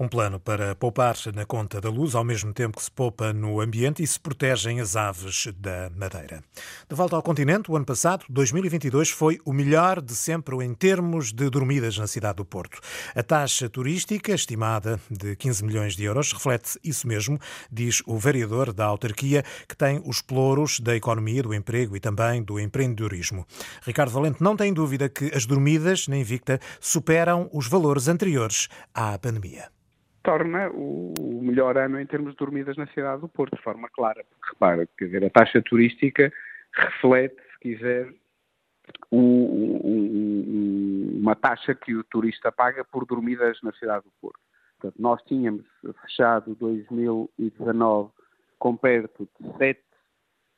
[0.00, 3.60] Um plano para poupar na conta da luz, ao mesmo tempo que se poupa no
[3.60, 6.42] ambiente e se protegem as aves da madeira.
[6.88, 11.32] De volta ao continente, o ano passado, 2022, foi o melhor de sempre em termos
[11.32, 12.80] de dormidas na cidade do Porto.
[13.14, 17.38] A taxa turística, estimada de 15 milhões de euros, reflete isso mesmo,
[17.70, 22.42] diz o vereador da autarquia, que tem os plouros da economia, do emprego e também
[22.42, 23.46] do empreendedorismo.
[23.98, 29.18] Ricardo Valente não tem dúvida que as dormidas na Invicta superam os valores anteriores à
[29.18, 29.72] pandemia
[30.22, 34.22] torna o melhor ano em termos de dormidas na cidade do Porto, de forma clara.
[34.28, 36.30] Porque repara, quer dizer, a taxa turística
[36.74, 38.12] reflete, se quiser,
[39.10, 44.38] o, o, uma taxa que o turista paga por dormidas na cidade do Porto.
[44.78, 45.64] Portanto, nós tínhamos
[46.02, 48.10] fechado 2019
[48.58, 49.48] com perto de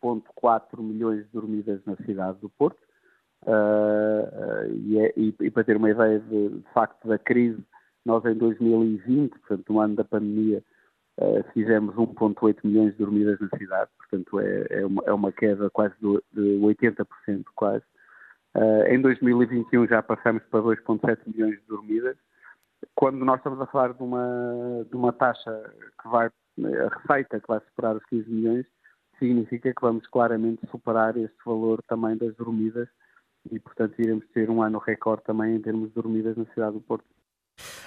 [0.02, 2.89] 7,4 milhões de dormidas na cidade do Porto.
[3.46, 7.62] Uh, e, é, e, e, para ter uma ideia de, de, facto da crise,
[8.04, 10.62] nós em 2020, portanto no ano da pandemia,
[11.18, 15.70] uh, fizemos 1,8 milhões de dormidas na cidade, portanto é, é, uma, é uma, queda
[15.70, 17.84] quase do, de 80% quase.
[18.54, 22.16] Uh, em 2021 já passamos para 2,7 milhões de dormidas.
[22.94, 25.72] Quando nós estamos a falar de uma, de uma taxa
[26.02, 28.66] que vai, a receita que vai superar os 15 milhões,
[29.18, 32.88] significa que vamos claramente superar este valor também das dormidas
[33.50, 36.80] e, portanto, iremos ter um ano recorde também em termos de dormidas na cidade do
[36.80, 37.04] Porto.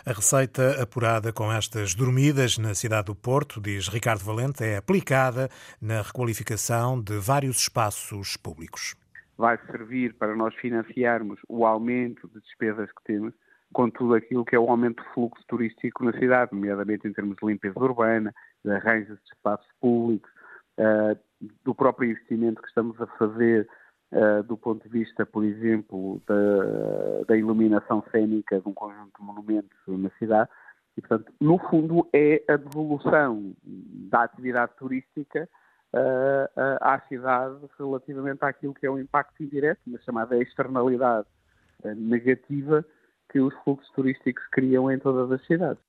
[0.06, 5.50] A receita apurada com estas dormidas na cidade do Porto, diz Ricardo Valente, é aplicada
[5.82, 8.96] na requalificação de vários espaços públicos.
[9.38, 13.34] Vai servir para nós financiarmos o aumento de despesas que temos
[13.74, 17.36] com tudo aquilo que é o aumento do fluxo turístico na cidade, nomeadamente em termos
[17.42, 20.30] de limpeza urbana, de arranjos de espaços públicos,
[20.78, 21.18] uh,
[21.64, 23.68] do próprio investimento que estamos a fazer
[24.14, 29.26] uh, do ponto de vista, por exemplo, da, da, iluminação cênica de um conjunto de
[29.26, 30.50] monumentos na cidade.
[30.96, 35.50] E, portanto, no fundo, é a devolução da atividade turística
[35.94, 41.28] uh, à cidade relativamente àquilo que é o impacto indireto, uma chamada externalidade
[41.98, 42.86] negativa
[43.30, 45.84] que os fluxos turísticos criam em todas as cidades.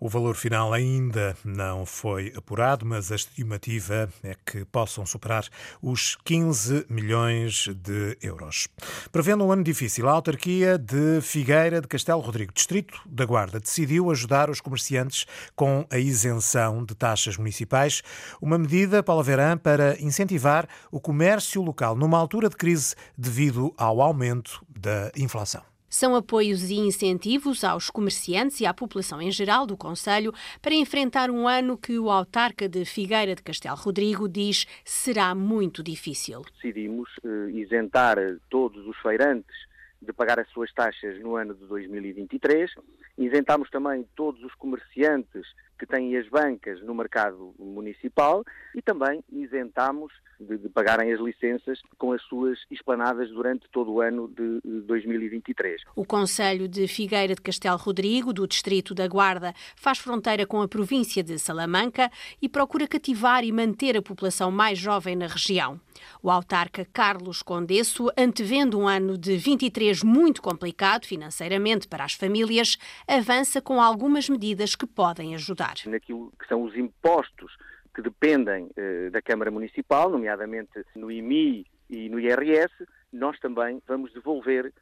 [0.00, 5.48] O valor final ainda não foi apurado, mas a estimativa é que possam superar
[5.82, 8.68] os 15 milhões de euros.
[9.10, 14.10] Prevendo um ano difícil, a autarquia de Figueira de Castelo Rodrigo, distrito da Guarda, decidiu
[14.10, 18.02] ajudar os comerciantes com a isenção de taxas municipais,
[18.40, 24.00] uma medida, Paula Verã, para incentivar o comércio local numa altura de crise devido ao
[24.00, 25.77] aumento da inflação.
[25.88, 31.30] São apoios e incentivos aos comerciantes e à população em geral do Conselho para enfrentar
[31.30, 36.42] um ano que o autarca de Figueira de Castelo Rodrigo diz será muito difícil.
[36.54, 38.16] Decidimos uh, isentar
[38.50, 39.56] todos os feirantes
[40.00, 42.70] de pagar as suas taxas no ano de 2023.
[43.16, 45.46] Isentámos também todos os comerciantes
[45.78, 51.80] que têm as bancas no mercado municipal e também isentámos de, de, pagarem as licenças
[51.96, 55.82] com as suas esplanadas durante todo o ano de 2023.
[55.96, 60.68] O Conselho de Figueira de Castelo Rodrigo, do Distrito da Guarda, faz fronteira com a
[60.68, 62.10] província de Salamanca
[62.40, 65.80] e procura cativar e manter a população mais jovem na região.
[66.22, 72.78] O autarca Carlos Condesso, antevendo um ano de 23 muito complicado financeiramente para as famílias,
[73.06, 75.67] avança com algumas medidas que podem ajudar.
[75.86, 77.56] Naquilo que são os impostos
[77.94, 82.72] que dependem eh, da Câmara Municipal, nomeadamente no IMI e no IRS,
[83.12, 84.72] nós também vamos devolver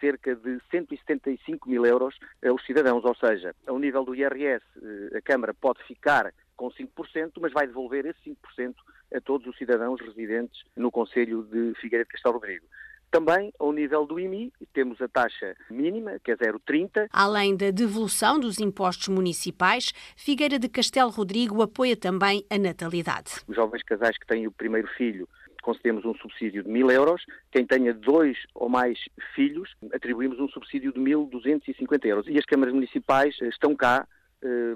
[0.00, 5.22] cerca de 175 mil euros aos cidadãos, ou seja, ao nível do IRS, eh, a
[5.22, 8.74] Câmara pode ficar com 5%, mas vai devolver esse 5%
[9.14, 12.66] a todos os cidadãos residentes no Conselho de Figueira de Castelo Rodrigo.
[13.14, 17.06] Também, ao nível do IMI, temos a taxa mínima, que é 0,30.
[17.12, 23.34] Além da devolução dos impostos municipais, Figueira de Castelo Rodrigo apoia também a natalidade.
[23.46, 25.28] Os jovens casais que têm o primeiro filho
[25.62, 27.24] concedemos um subsídio de mil euros.
[27.52, 28.98] Quem tenha dois ou mais
[29.34, 32.26] filhos, atribuímos um subsídio de 1.250 euros.
[32.28, 34.13] E as câmaras municipais estão cá eh,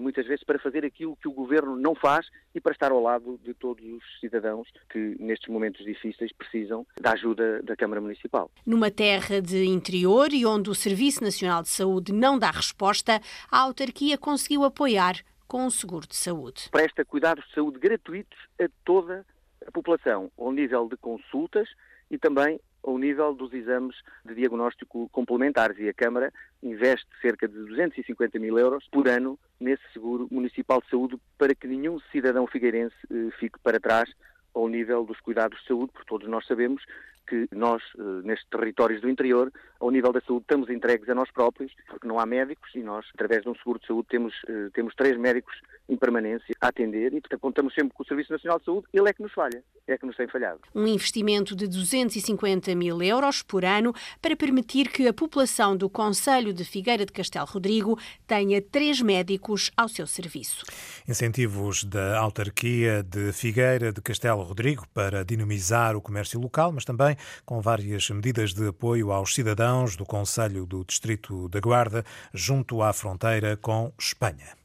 [0.01, 3.39] muitas vezes para fazer aquilo que o governo não faz e para estar ao lado
[3.45, 8.51] de todos os cidadãos que nestes momentos difíceis precisam da ajuda da Câmara Municipal.
[8.65, 13.61] Numa terra de interior e onde o Serviço Nacional de Saúde não dá resposta, a
[13.61, 16.69] autarquia conseguiu apoiar com o seguro de saúde.
[16.71, 19.25] Presta cuidados de saúde gratuitos a toda
[19.67, 21.69] a população, ao nível de consultas
[22.11, 25.79] e também ao nível dos exames de diagnóstico complementares.
[25.79, 30.88] E a Câmara investe cerca de 250 mil euros por ano nesse seguro municipal de
[30.88, 34.11] saúde para que nenhum cidadão figueirense eh, fique para trás
[34.55, 36.83] ao nível dos cuidados de saúde, porque todos nós sabemos
[37.29, 41.31] que nós, eh, nestes territórios do interior, ao nível da saúde, estamos entregues a nós
[41.31, 44.71] próprios, porque não há médicos e nós, através de um seguro de saúde, temos, eh,
[44.73, 45.55] temos três médicos
[45.88, 49.09] em permanência a atender e, portanto, contamos sempre com o Serviço Nacional de Saúde, ele
[49.09, 50.61] é que nos falha, é que nos tem falhado.
[50.75, 56.53] Um investimento de 250 mil euros por ano para permitir que a população do Conselho
[56.53, 60.64] de Figueira de Castelo Rodrigo tenha três médicos ao seu serviço.
[61.09, 67.17] Incentivos da autarquia de Figueira de Castelo Rodrigo para dinamizar o comércio local, mas também
[67.45, 72.93] com várias medidas de apoio aos cidadãos do Conselho do Distrito da Guarda, junto à
[72.93, 74.57] fronteira com Espanha.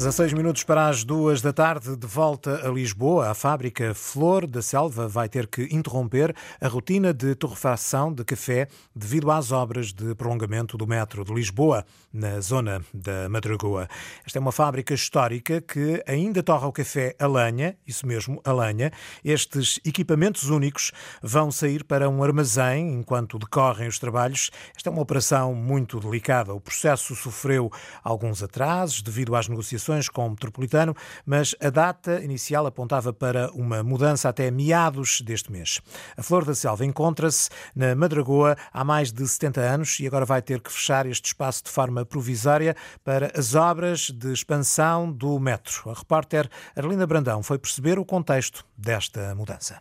[0.00, 3.28] 16 minutos para as duas da tarde, de volta a Lisboa.
[3.28, 8.66] A fábrica Flor da Selva vai ter que interromper a rotina de torrefação de café
[8.96, 13.88] devido às obras de prolongamento do metro de Lisboa, na zona da Madragoa.
[14.24, 18.52] Esta é uma fábrica histórica que ainda torra o café a lenha, isso mesmo, a
[18.54, 18.90] lenha.
[19.22, 24.50] Estes equipamentos únicos vão sair para um armazém enquanto decorrem os trabalhos.
[24.74, 26.54] Esta é uma operação muito delicada.
[26.54, 27.70] O processo sofreu
[28.02, 33.82] alguns atrasos devido às negociações com o metropolitano, mas a data inicial apontava para uma
[33.82, 35.80] mudança até meados deste mês.
[36.16, 40.42] A Flor da Selva encontra-se na Madragoa há mais de 70 anos e agora vai
[40.42, 45.90] ter que fechar este espaço de forma provisória para as obras de expansão do metro.
[45.90, 49.80] A repórter Arlinda Brandão foi perceber o contexto desta mudança.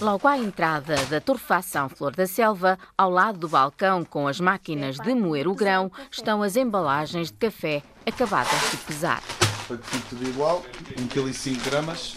[0.00, 4.96] Logo à entrada da torrefação Flor da Selva, ao lado do balcão com as máquinas
[4.96, 9.20] de moer o grão, estão as embalagens de café acabadas de pesar.
[9.68, 10.64] Foi tudo igual,
[10.96, 12.14] 1,5 kg,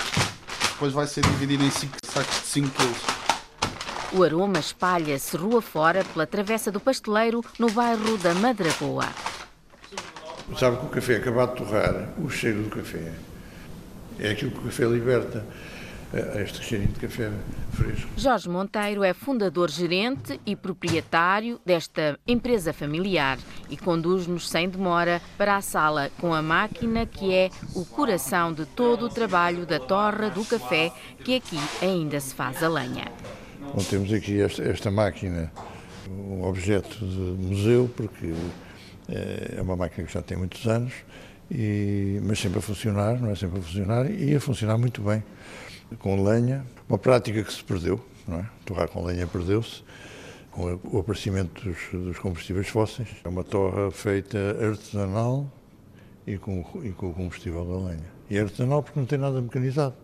[0.71, 4.17] depois vai ser dividido em 5 sacos de 5 kg.
[4.17, 9.09] O aroma espalha-se rua fora pela travessa do pasteleiro no bairro da Madragoa.
[10.57, 13.11] Sabe que o café acabado de torrar, o cheiro do café,
[14.19, 15.45] é aquilo que o café liberta
[16.13, 17.31] a este cheirinho de café
[17.71, 18.07] fresco.
[18.15, 25.61] Jorge Monteiro é fundador-gerente e proprietário desta empresa familiar e conduz-nos sem demora para a
[25.61, 30.45] sala com a máquina que é o coração de todo o trabalho da torra do
[30.45, 30.91] café
[31.23, 33.11] que aqui ainda se faz a lenha.
[33.73, 35.51] Bom, temos aqui esta, esta máquina,
[36.07, 38.33] um objeto de museu, porque
[39.09, 40.93] é uma máquina que já tem muitos anos,
[41.49, 45.23] e, mas sempre a funcionar, não é sempre a funcionar, e a funcionar muito bem
[45.99, 48.49] com lenha, uma prática que se perdeu, não é?
[48.65, 49.83] Torrar com lenha perdeu-se
[50.53, 53.09] com o aparecimento dos, dos, combustíveis fósseis.
[53.23, 55.51] É uma torra feita artesanal
[56.27, 58.13] e com, e com o combustível da lenha.
[58.29, 59.95] E é artesanal porque não tem nada mecanizado.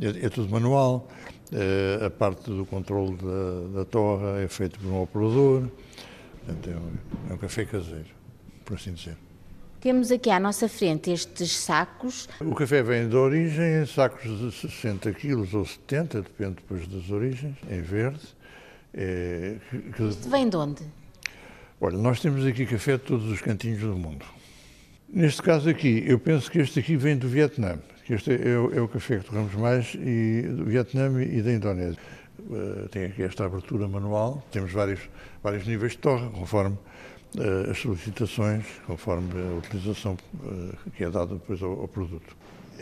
[0.00, 1.08] É, é tudo manual,
[1.52, 5.68] é, a parte do controle da, da, torra é feita por um operador.
[6.38, 8.08] Portanto, é um, é um café caseiro,
[8.64, 9.16] por assim dizer.
[9.80, 12.28] Temos aqui à nossa frente estes sacos.
[12.38, 17.10] O café vem de origem em sacos de 60 quilos ou 70, depende depois das
[17.10, 18.20] origens, em verde.
[18.92, 19.56] É,
[19.96, 20.02] que...
[20.02, 20.82] Isto vem de onde?
[21.80, 24.26] Olha, nós temos aqui café de todos os cantinhos do mundo.
[25.08, 28.82] Neste caso aqui, eu penso que este aqui vem do Vietnã, este é, o, é
[28.82, 31.98] o café que tocamos mais, e, do Vietnã e da Indonésia.
[32.38, 35.00] Uh, tem aqui esta abertura manual, temos vários,
[35.42, 36.76] vários níveis de torre, conforme
[37.70, 42.36] as solicitações, conforme a utilização uh, que é dada depois ao, produto.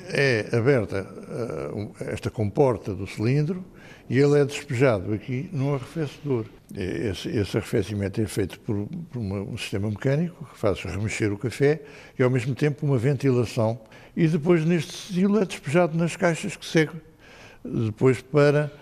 [0.06, 3.64] É aberta uh, esta comporta do cilindro
[4.08, 6.46] e ele é despejado aqui num arrefecedor.
[6.74, 11.38] Esse, esse arrefecimento é feito por, por uma, um sistema mecânico que faz remexer o
[11.38, 11.80] café
[12.18, 13.78] e ao mesmo tempo uma ventilação
[14.16, 16.92] e depois neste silo é despejado nas caixas que segue
[17.64, 18.72] depois para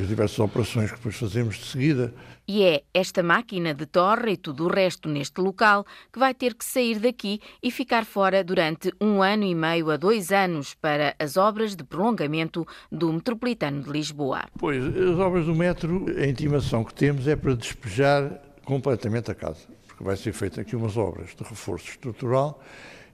[0.00, 2.12] as diversas operações que depois fazemos de seguida.
[2.46, 6.54] E é esta máquina de torre e tudo o resto neste local que vai ter
[6.54, 11.14] que sair daqui e ficar fora durante um ano e meio a dois anos para
[11.18, 14.44] as obras de prolongamento do Metropolitano de Lisboa.
[14.58, 19.66] Pois, as obras do metro, a intimação que temos é para despejar completamente a casa,
[19.86, 22.62] porque vai ser feita aqui umas obras de reforço estrutural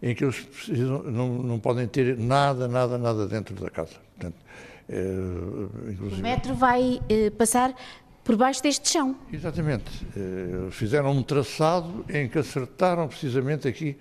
[0.03, 3.95] em que eles precisam, não, não podem ter nada, nada, nada dentro da casa.
[4.17, 4.37] Portanto,
[4.89, 7.75] é, o metro vai eh, passar
[8.23, 9.17] por baixo deste chão.
[9.33, 10.07] Exatamente.
[10.17, 13.97] Eh, fizeram um traçado em que acertaram precisamente aqui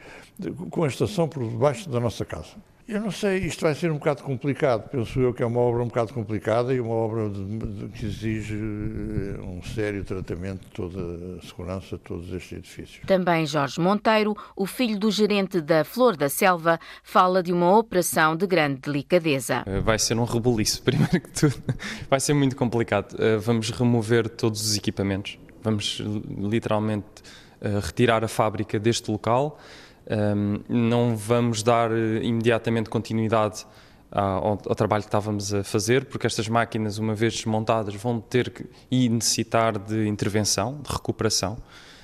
[0.69, 2.55] com a estação por debaixo da nossa casa.
[2.85, 4.89] Eu não sei, isto vai ser um bocado complicado.
[4.89, 8.05] Penso eu que é uma obra um bocado complicada e uma obra de, de, que
[8.05, 10.99] exige eh, um sério tratamento de toda
[11.37, 13.05] a segurança de todos estes edifícios.
[13.07, 18.35] Também Jorge Monteiro, o filho do gerente da Flor da Selva, fala de uma operação
[18.35, 19.63] de grande delicadeza.
[19.65, 21.63] Eh, vai ser um rebuliço, primeiro que tudo.
[22.09, 23.15] Vai ser muito complicado.
[23.17, 25.39] Eh, vamos remover todos os equipamentos.
[25.63, 26.01] Vamos
[26.37, 27.23] literalmente
[27.81, 29.57] retirar a fábrica deste local.
[30.67, 33.65] Não vamos dar imediatamente continuidade
[34.11, 38.51] ao, ao, trabalho que estávamos a fazer, porque estas máquinas, uma vez desmontadas, vão ter
[38.51, 41.57] que e necessitar de intervenção, de recuperação.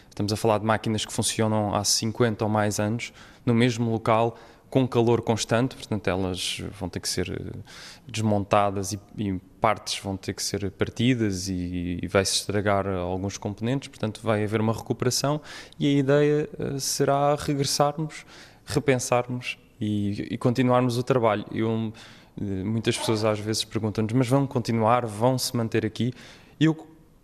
[0.10, 3.14] Estamos a falar de máquinas que funcionam há 50 ou mais anos,
[3.46, 4.38] no mesmo local,
[4.70, 7.60] com calor constante, portanto, elas vão ter que ser eh,
[8.08, 13.88] desmontadas e, e partes vão ter que ser partidas e, e vai-se estragar alguns componentes,
[13.88, 15.42] portanto, vai haver uma recuperação
[15.80, 18.26] e a ideia uh, será regressarmos,
[18.66, 21.46] repensarmos e, e continuarmos o trabalho.
[21.52, 21.92] Eu,
[22.40, 26.14] eh, muitas pessoas às vezes perguntam-nos, mas vão continuar, vão se manter aqui?
[26.60, 26.76] Eu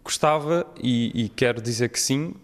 [0.04, 2.36] gostava e, e quero dizer que sim,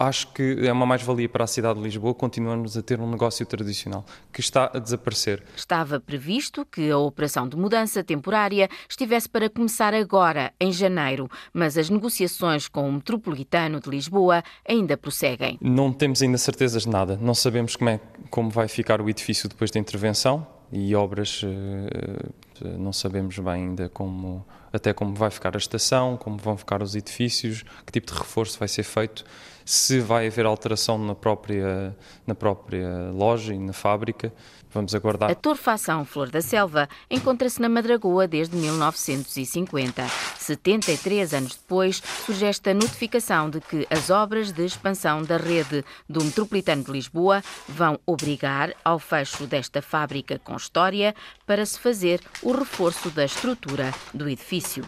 [0.00, 3.44] acho que é uma mais-valia para a cidade de Lisboa continuarmos a ter um negócio
[3.44, 5.42] tradicional que está a desaparecer.
[5.54, 11.76] Estava previsto que a operação de mudança temporária estivesse para começar agora, em janeiro, mas
[11.76, 15.58] as negociações com o Metropolitano de Lisboa ainda prosseguem.
[15.60, 17.18] Não temos ainda certezas de nada.
[17.20, 22.78] Não sabemos como, é, como vai ficar o edifício depois da intervenção e obras eh,
[22.78, 26.94] não sabemos bem ainda como até como vai ficar a estação, como vão ficar os
[26.94, 29.24] edifícios, que tipo de reforço vai ser feito
[29.70, 31.96] se vai haver alteração na própria,
[32.26, 34.32] na própria loja e na fábrica.
[34.72, 35.30] Vamos aguardar.
[35.30, 40.08] A Torfação Flor da Selva encontra-se na Madragoa desde 1950.
[40.36, 46.24] 73 anos depois, surge esta notificação de que as obras de expansão da rede do
[46.24, 51.14] Metropolitano de Lisboa vão obrigar ao fecho desta fábrica com história
[51.46, 54.84] para se fazer o reforço da estrutura do edifício.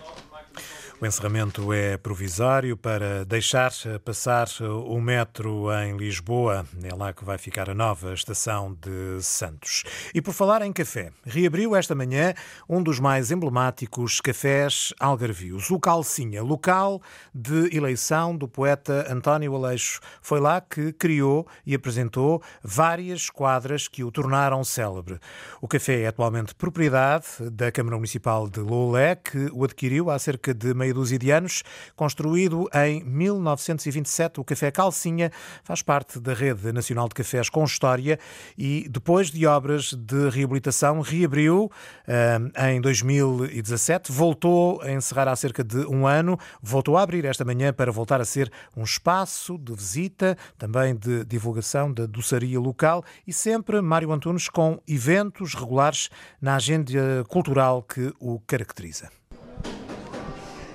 [1.02, 3.72] O encerramento é provisório para deixar
[4.04, 6.64] passar o metro em Lisboa.
[6.80, 9.82] É lá que vai ficar a nova estação de Santos.
[10.14, 12.34] E por falar em café, reabriu esta manhã
[12.68, 17.02] um dos mais emblemáticos cafés algarvios, o Calcinha, local
[17.34, 19.98] de eleição do poeta António Aleixo.
[20.20, 25.18] Foi lá que criou e apresentou várias quadras que o tornaram célebre.
[25.60, 30.54] O café é atualmente propriedade da Câmara Municipal de Loulé, que o adquiriu há cerca
[30.54, 31.62] de meia dúzia de anos.
[31.96, 35.32] Construído em 1927, o Café Calcinha
[35.64, 38.18] faz parte da Rede Nacional de Cafés com História
[38.56, 45.64] e, depois de obras de reabilitação, reabriu uh, em 2017, voltou a encerrar há cerca
[45.64, 49.74] de um ano, voltou a abrir esta manhã para voltar a ser um espaço de
[49.74, 56.56] visita, também de divulgação da doçaria local e sempre, Mário Antunes, com eventos regulares na
[56.56, 59.21] agenda cultural que o caracteriza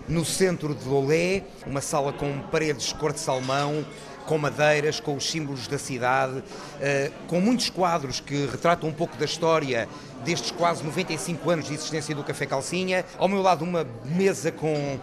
[0.08, 3.86] no centro de Lolé, uma sala com paredes cor de salmão,
[4.26, 6.44] com madeiras, com os símbolos da cidade,
[6.82, 9.88] eh, com muitos quadros que retratam um pouco da história
[10.24, 13.06] destes quase 95 anos de existência do Café Calcinha.
[13.18, 15.00] Ao meu lado, uma mesa com uh,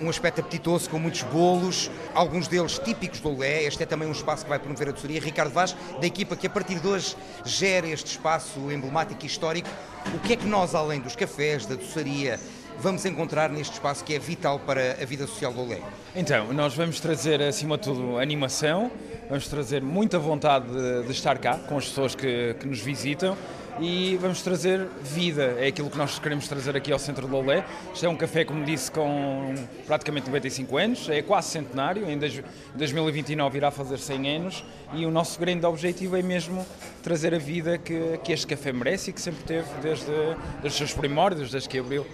[0.00, 3.64] um aspecto apetitoso, com muitos bolos, alguns deles típicos do Lé.
[3.64, 5.20] Este é também um espaço que vai promover a doçaria.
[5.20, 9.68] Ricardo Vaz, da equipa que a partir de hoje gera este espaço emblemático e histórico.
[10.14, 12.38] O que é que nós, além dos cafés, da doçaria,
[12.80, 15.80] vamos encontrar neste espaço que é vital para a vida social do Olé?
[16.16, 18.90] Então, nós vamos trazer, acima de tudo, animação,
[19.28, 23.36] vamos trazer muita vontade de, de estar cá com as pessoas que, que, nos visitam.
[23.78, 27.64] E vamos trazer vida, é aquilo que nós queremos trazer aqui ao centro do Lolé.
[27.94, 29.54] Isto é um café, como disse, com
[29.86, 34.64] praticamente 95 anos, é quase centenário, em 2029 irá fazer 100 anos.
[34.92, 36.66] E o nosso grande objetivo é mesmo
[37.02, 40.10] trazer a vida que, que este café merece e que sempre teve desde,
[40.60, 42.04] desde os seus primórdios, desde que abriu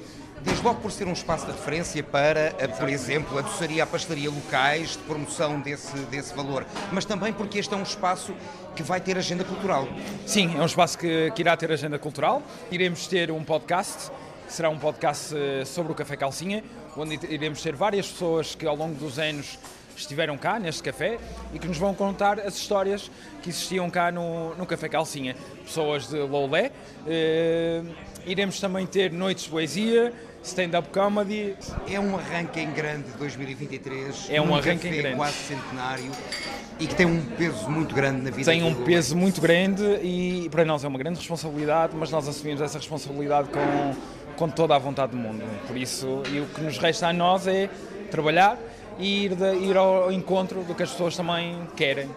[0.43, 4.31] desde logo por ser um espaço de referência para, por exemplo, a doçaria, a pastelaria
[4.31, 8.35] locais, de promoção desse, desse valor, mas também porque este é um espaço
[8.75, 9.89] que vai ter agenda cultural.
[10.27, 12.43] Sim, é um espaço que, que irá ter agenda cultural.
[12.71, 14.11] Iremos ter um podcast,
[14.47, 16.63] que será um podcast eh, sobre o Café Calcinha,
[16.97, 19.59] onde iremos ter várias pessoas que ao longo dos anos
[19.97, 21.19] estiveram cá neste café
[21.55, 23.11] e que nos vão contar as histórias
[23.43, 25.35] que existiam cá no, no Café Calcinha.
[25.65, 26.71] Pessoas de Loulé.
[27.07, 27.83] Eh,
[28.27, 30.13] iremos também ter noites de poesia,
[30.47, 31.57] stand-up comedy.
[31.91, 34.29] É um arranque em grande de 2023.
[34.31, 35.17] É um arranque em grande.
[35.17, 36.11] quase centenário
[36.79, 38.51] e que tem um peso muito grande na vida.
[38.51, 42.61] Tem um peso muito grande e para nós é uma grande responsabilidade, mas nós assumimos
[42.61, 43.95] essa responsabilidade com,
[44.37, 45.43] com toda a vontade do mundo.
[45.67, 47.69] Por isso, e o que nos resta a nós é
[48.11, 48.59] trabalhar
[48.99, 52.09] e ir, de, ir ao encontro do que as pessoas também querem.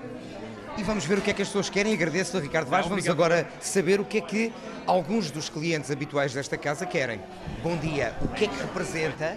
[0.79, 1.91] E vamos ver o que é que as pessoas querem.
[1.91, 2.87] Agradeço a Ricardo Vaz.
[2.87, 4.53] Vamos agora saber o que é que
[4.87, 7.19] alguns dos clientes habituais desta casa querem.
[7.61, 8.15] Bom dia.
[8.21, 9.35] O que é que representa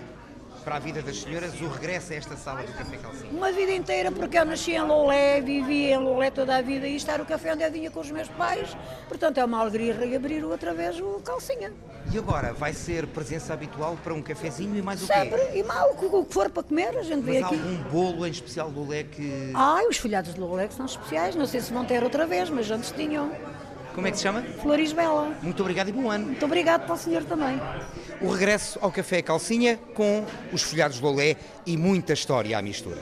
[0.62, 3.30] para a vida das senhoras o regresso a esta sala do Café Calcinha?
[3.30, 6.96] Uma vida inteira, porque eu nasci em Lolé, vivi em Lolé toda a vida e
[6.96, 8.76] estar o café onde eu vinha com os meus pais.
[9.08, 11.72] Portanto, é uma alegria reabrir outra vez o Calcinha.
[12.12, 15.12] E agora, vai ser presença habitual para um cafezinho e mais o quê?
[15.12, 17.54] Sempre, e mal, o que for para comer, a gente Mas vê há aqui.
[17.54, 19.50] algum bolo em especial do Lolé que...
[19.54, 22.50] Ai, os folhados de Lolé que são especiais, não sei se vão ter outra vez,
[22.50, 23.30] mas antes tinham.
[23.94, 24.42] Como é que se chama?
[24.60, 25.36] Floris Bela.
[25.42, 26.26] Muito obrigado e bom ano.
[26.26, 27.60] Muito obrigado para o senhor também.
[28.20, 31.36] O regresso ao Café Calcinha com os folhados de Lolé
[31.66, 33.00] e muita história à mistura.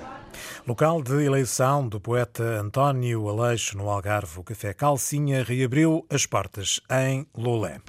[0.67, 6.81] Local de eleição do poeta António Aleixo no Algarve, o Café Calcinha reabriu as portas
[6.91, 7.81] em Lolé.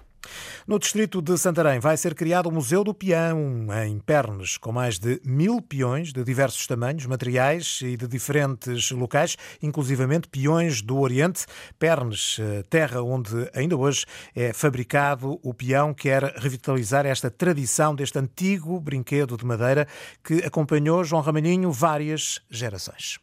[0.68, 5.00] No distrito de Santarém vai ser criado o Museu do Peão, em Pernes, com mais
[5.00, 11.46] de mil peões de diversos tamanhos, materiais e de diferentes locais, inclusivamente peões do Oriente.
[11.80, 14.06] Pernes, eh, terra onde ainda hoje
[14.36, 19.88] é fabricado o peão, quer revitalizar esta tradição deste antigo brinquedo de madeira
[20.24, 23.20] que acompanhou João Ramaninho várias gerações.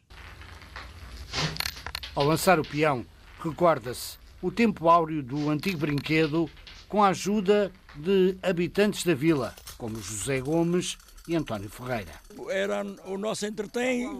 [2.15, 3.05] Ao lançar o peão,
[3.41, 6.49] recorda-se o tempo áureo do antigo brinquedo
[6.89, 12.11] com a ajuda de habitantes da vila, como José Gomes e António Ferreira.
[12.49, 14.11] Era o nosso entretém,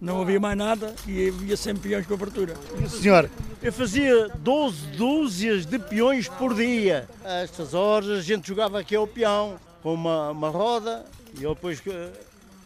[0.00, 2.54] não havia mais nada e havia sempre peões com abertura.
[2.88, 3.30] Senhor,
[3.62, 7.08] Eu fazia 12 dúzias de peões por dia.
[7.24, 11.06] A estas horas a gente jogava aqui ao peão com uma, uma roda
[11.38, 12.10] e eu depois eh,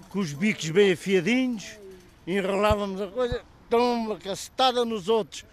[0.08, 1.78] com os bicos bem afiadinhos,
[2.26, 5.44] enrolávamos a coisa, toma cacetada nos outros.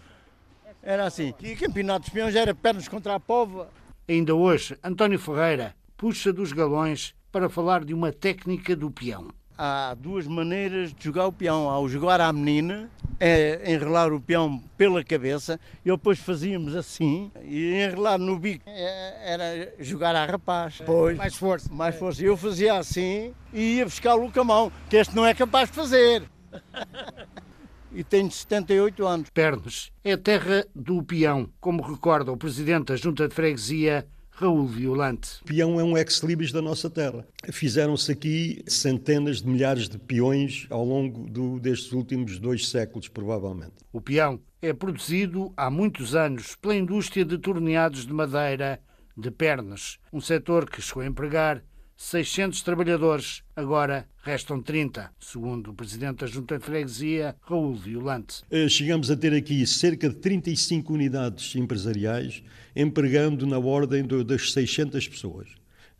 [0.82, 1.34] Era assim.
[1.40, 3.68] E o campeonato de peões era pernas contra a pova.
[4.08, 9.28] Ainda hoje, António Ferreira puxa dos galões para falar de uma técnica do peão.
[9.56, 11.68] Há duas maneiras de jogar o peão.
[11.68, 12.88] Há o jogar à menina,
[13.18, 19.32] é enrolar o peão pela cabeça, e depois fazíamos assim, e enrolar no bico é-
[19.32, 20.80] era jogar à rapaz.
[20.86, 21.68] Pois, mais força.
[21.72, 22.22] Mais força.
[22.22, 25.74] Eu fazia assim e ia buscá-lo com a mão, que este não é capaz de
[25.76, 26.22] fazer.
[27.92, 29.30] e tenho 78 anos.
[29.30, 34.66] Pernes é a terra do peão, como recorda o presidente da Junta de Freguesia, Raul
[34.66, 35.40] Violante.
[35.44, 37.26] Peão é um ex-libris da nossa terra.
[37.50, 43.72] Fizeram-se aqui centenas de milhares de peões ao longo do- destes últimos dois séculos, provavelmente.
[43.92, 48.80] O peão é produzido há muitos anos pela indústria de torneados de madeira
[49.16, 51.64] de Pernas, um setor que chegou a empregar
[52.00, 58.44] 600 trabalhadores, agora restam 30, segundo o presidente da Junta de Freguesia, Raul Violante.
[58.52, 62.40] Eh, Chegamos a ter aqui cerca de 35 unidades empresariais,
[62.76, 65.48] empregando na ordem das 600 pessoas.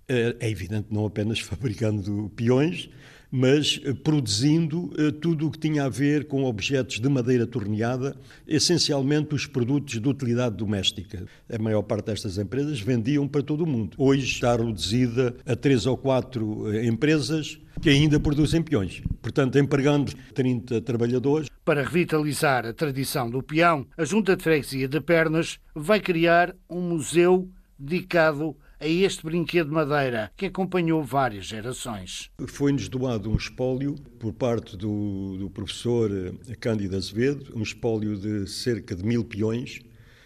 [0.09, 2.89] Eh, É evidente, não apenas fabricando peões,
[3.31, 8.17] mas eh, produzindo eh, tudo o que tinha a ver com objetos de madeira torneada,
[8.47, 11.27] essencialmente os produtos de utilidade doméstica.
[11.53, 13.97] A maior parte destas empresas vendiam para todo o mundo.
[13.99, 19.03] Hoje está reduzida a três ou quatro eh, empresas que ainda produzem peões.
[19.23, 25.01] Portanto, empregando 30 trabalhadores, Para revitalizar a tradição do peão, a Junta de Freguesia de
[25.01, 27.49] Pernas vai criar um museu
[27.79, 32.31] dedicado a este brinquedo de madeira que acompanhou várias gerações.
[32.47, 38.47] Foi-nos doado um espólio por parte do, do professor eh, Cândido Azevedo, um espólio de
[38.49, 39.81] cerca de mil peões.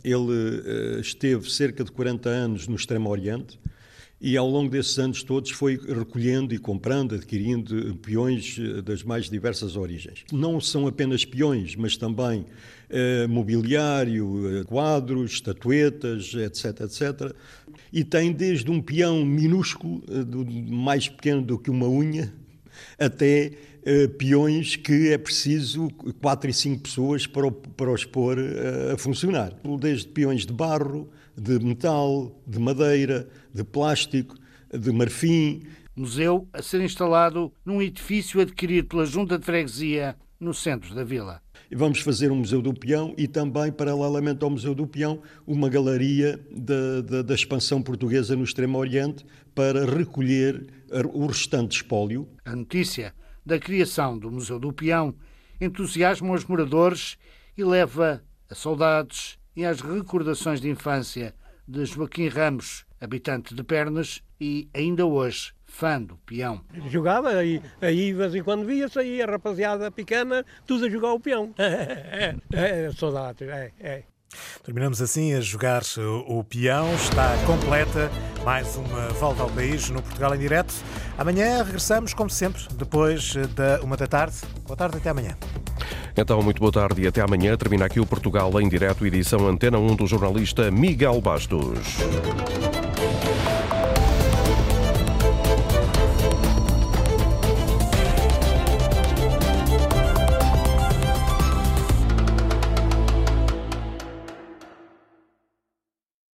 [0.05, 3.59] Ele eh, esteve cerca de 40 anos no Extremo Oriente
[4.21, 9.31] e ao longo desses anos todos foi recolhendo e comprando, adquirindo peões eh, das mais
[9.31, 10.25] diversas origens.
[10.31, 12.45] Não são apenas peões, mas também
[13.27, 17.35] mobiliário, quadros, estatuetas, etc, etc.
[17.93, 22.33] E tem desde um peão minúsculo, eh, mais pequeno do que uma unha,
[22.99, 23.53] até
[23.85, 25.89] eh, peões que é preciso
[26.21, 29.53] quatro e cinco pessoas para, o- para os pôr eh, a funcionar.
[29.79, 34.37] Desde peões de barro, de metal, de madeira, de plástico,
[34.73, 35.63] de marfim.
[35.95, 41.42] Museu a ser instalado num edifício adquirido pela Junta de Freguesia no centro da vila.
[41.75, 46.39] Vamos fazer um Museu do Peão e também, paralelamente ao Museu do Peão, uma galeria
[46.51, 50.67] da, da, da expansão portuguesa no Extremo Oriente para recolher
[51.15, 52.29] o restante espólio.
[52.45, 53.15] A notícia
[53.45, 55.15] da criação do Museu do Peão
[55.59, 57.17] entusiasma os moradores
[57.57, 61.35] e leva a saudades e às recordações de infância
[61.67, 66.61] de Joaquim Ramos, habitante de Pernas e ainda hoje fã do peão.
[66.89, 71.13] Jogava aí, aí de vez em quando via-se aí a rapaziada pequena, tudo a jogar
[71.13, 71.53] o peão.
[72.13, 74.03] É, é, é saudades, é, é.
[74.63, 76.93] Terminamos assim a jogar o o peão.
[76.95, 78.11] Está completa
[78.45, 80.75] mais uma volta ao país no Portugal em direto.
[81.17, 84.37] Amanhã regressamos, como sempre, depois da uma da tarde.
[84.67, 85.37] Boa tarde, até amanhã.
[86.17, 87.57] Então, muito boa tarde e até amanhã.
[87.57, 91.79] Termina aqui o Portugal em direto, edição Antena 1 do jornalista Miguel Bastos.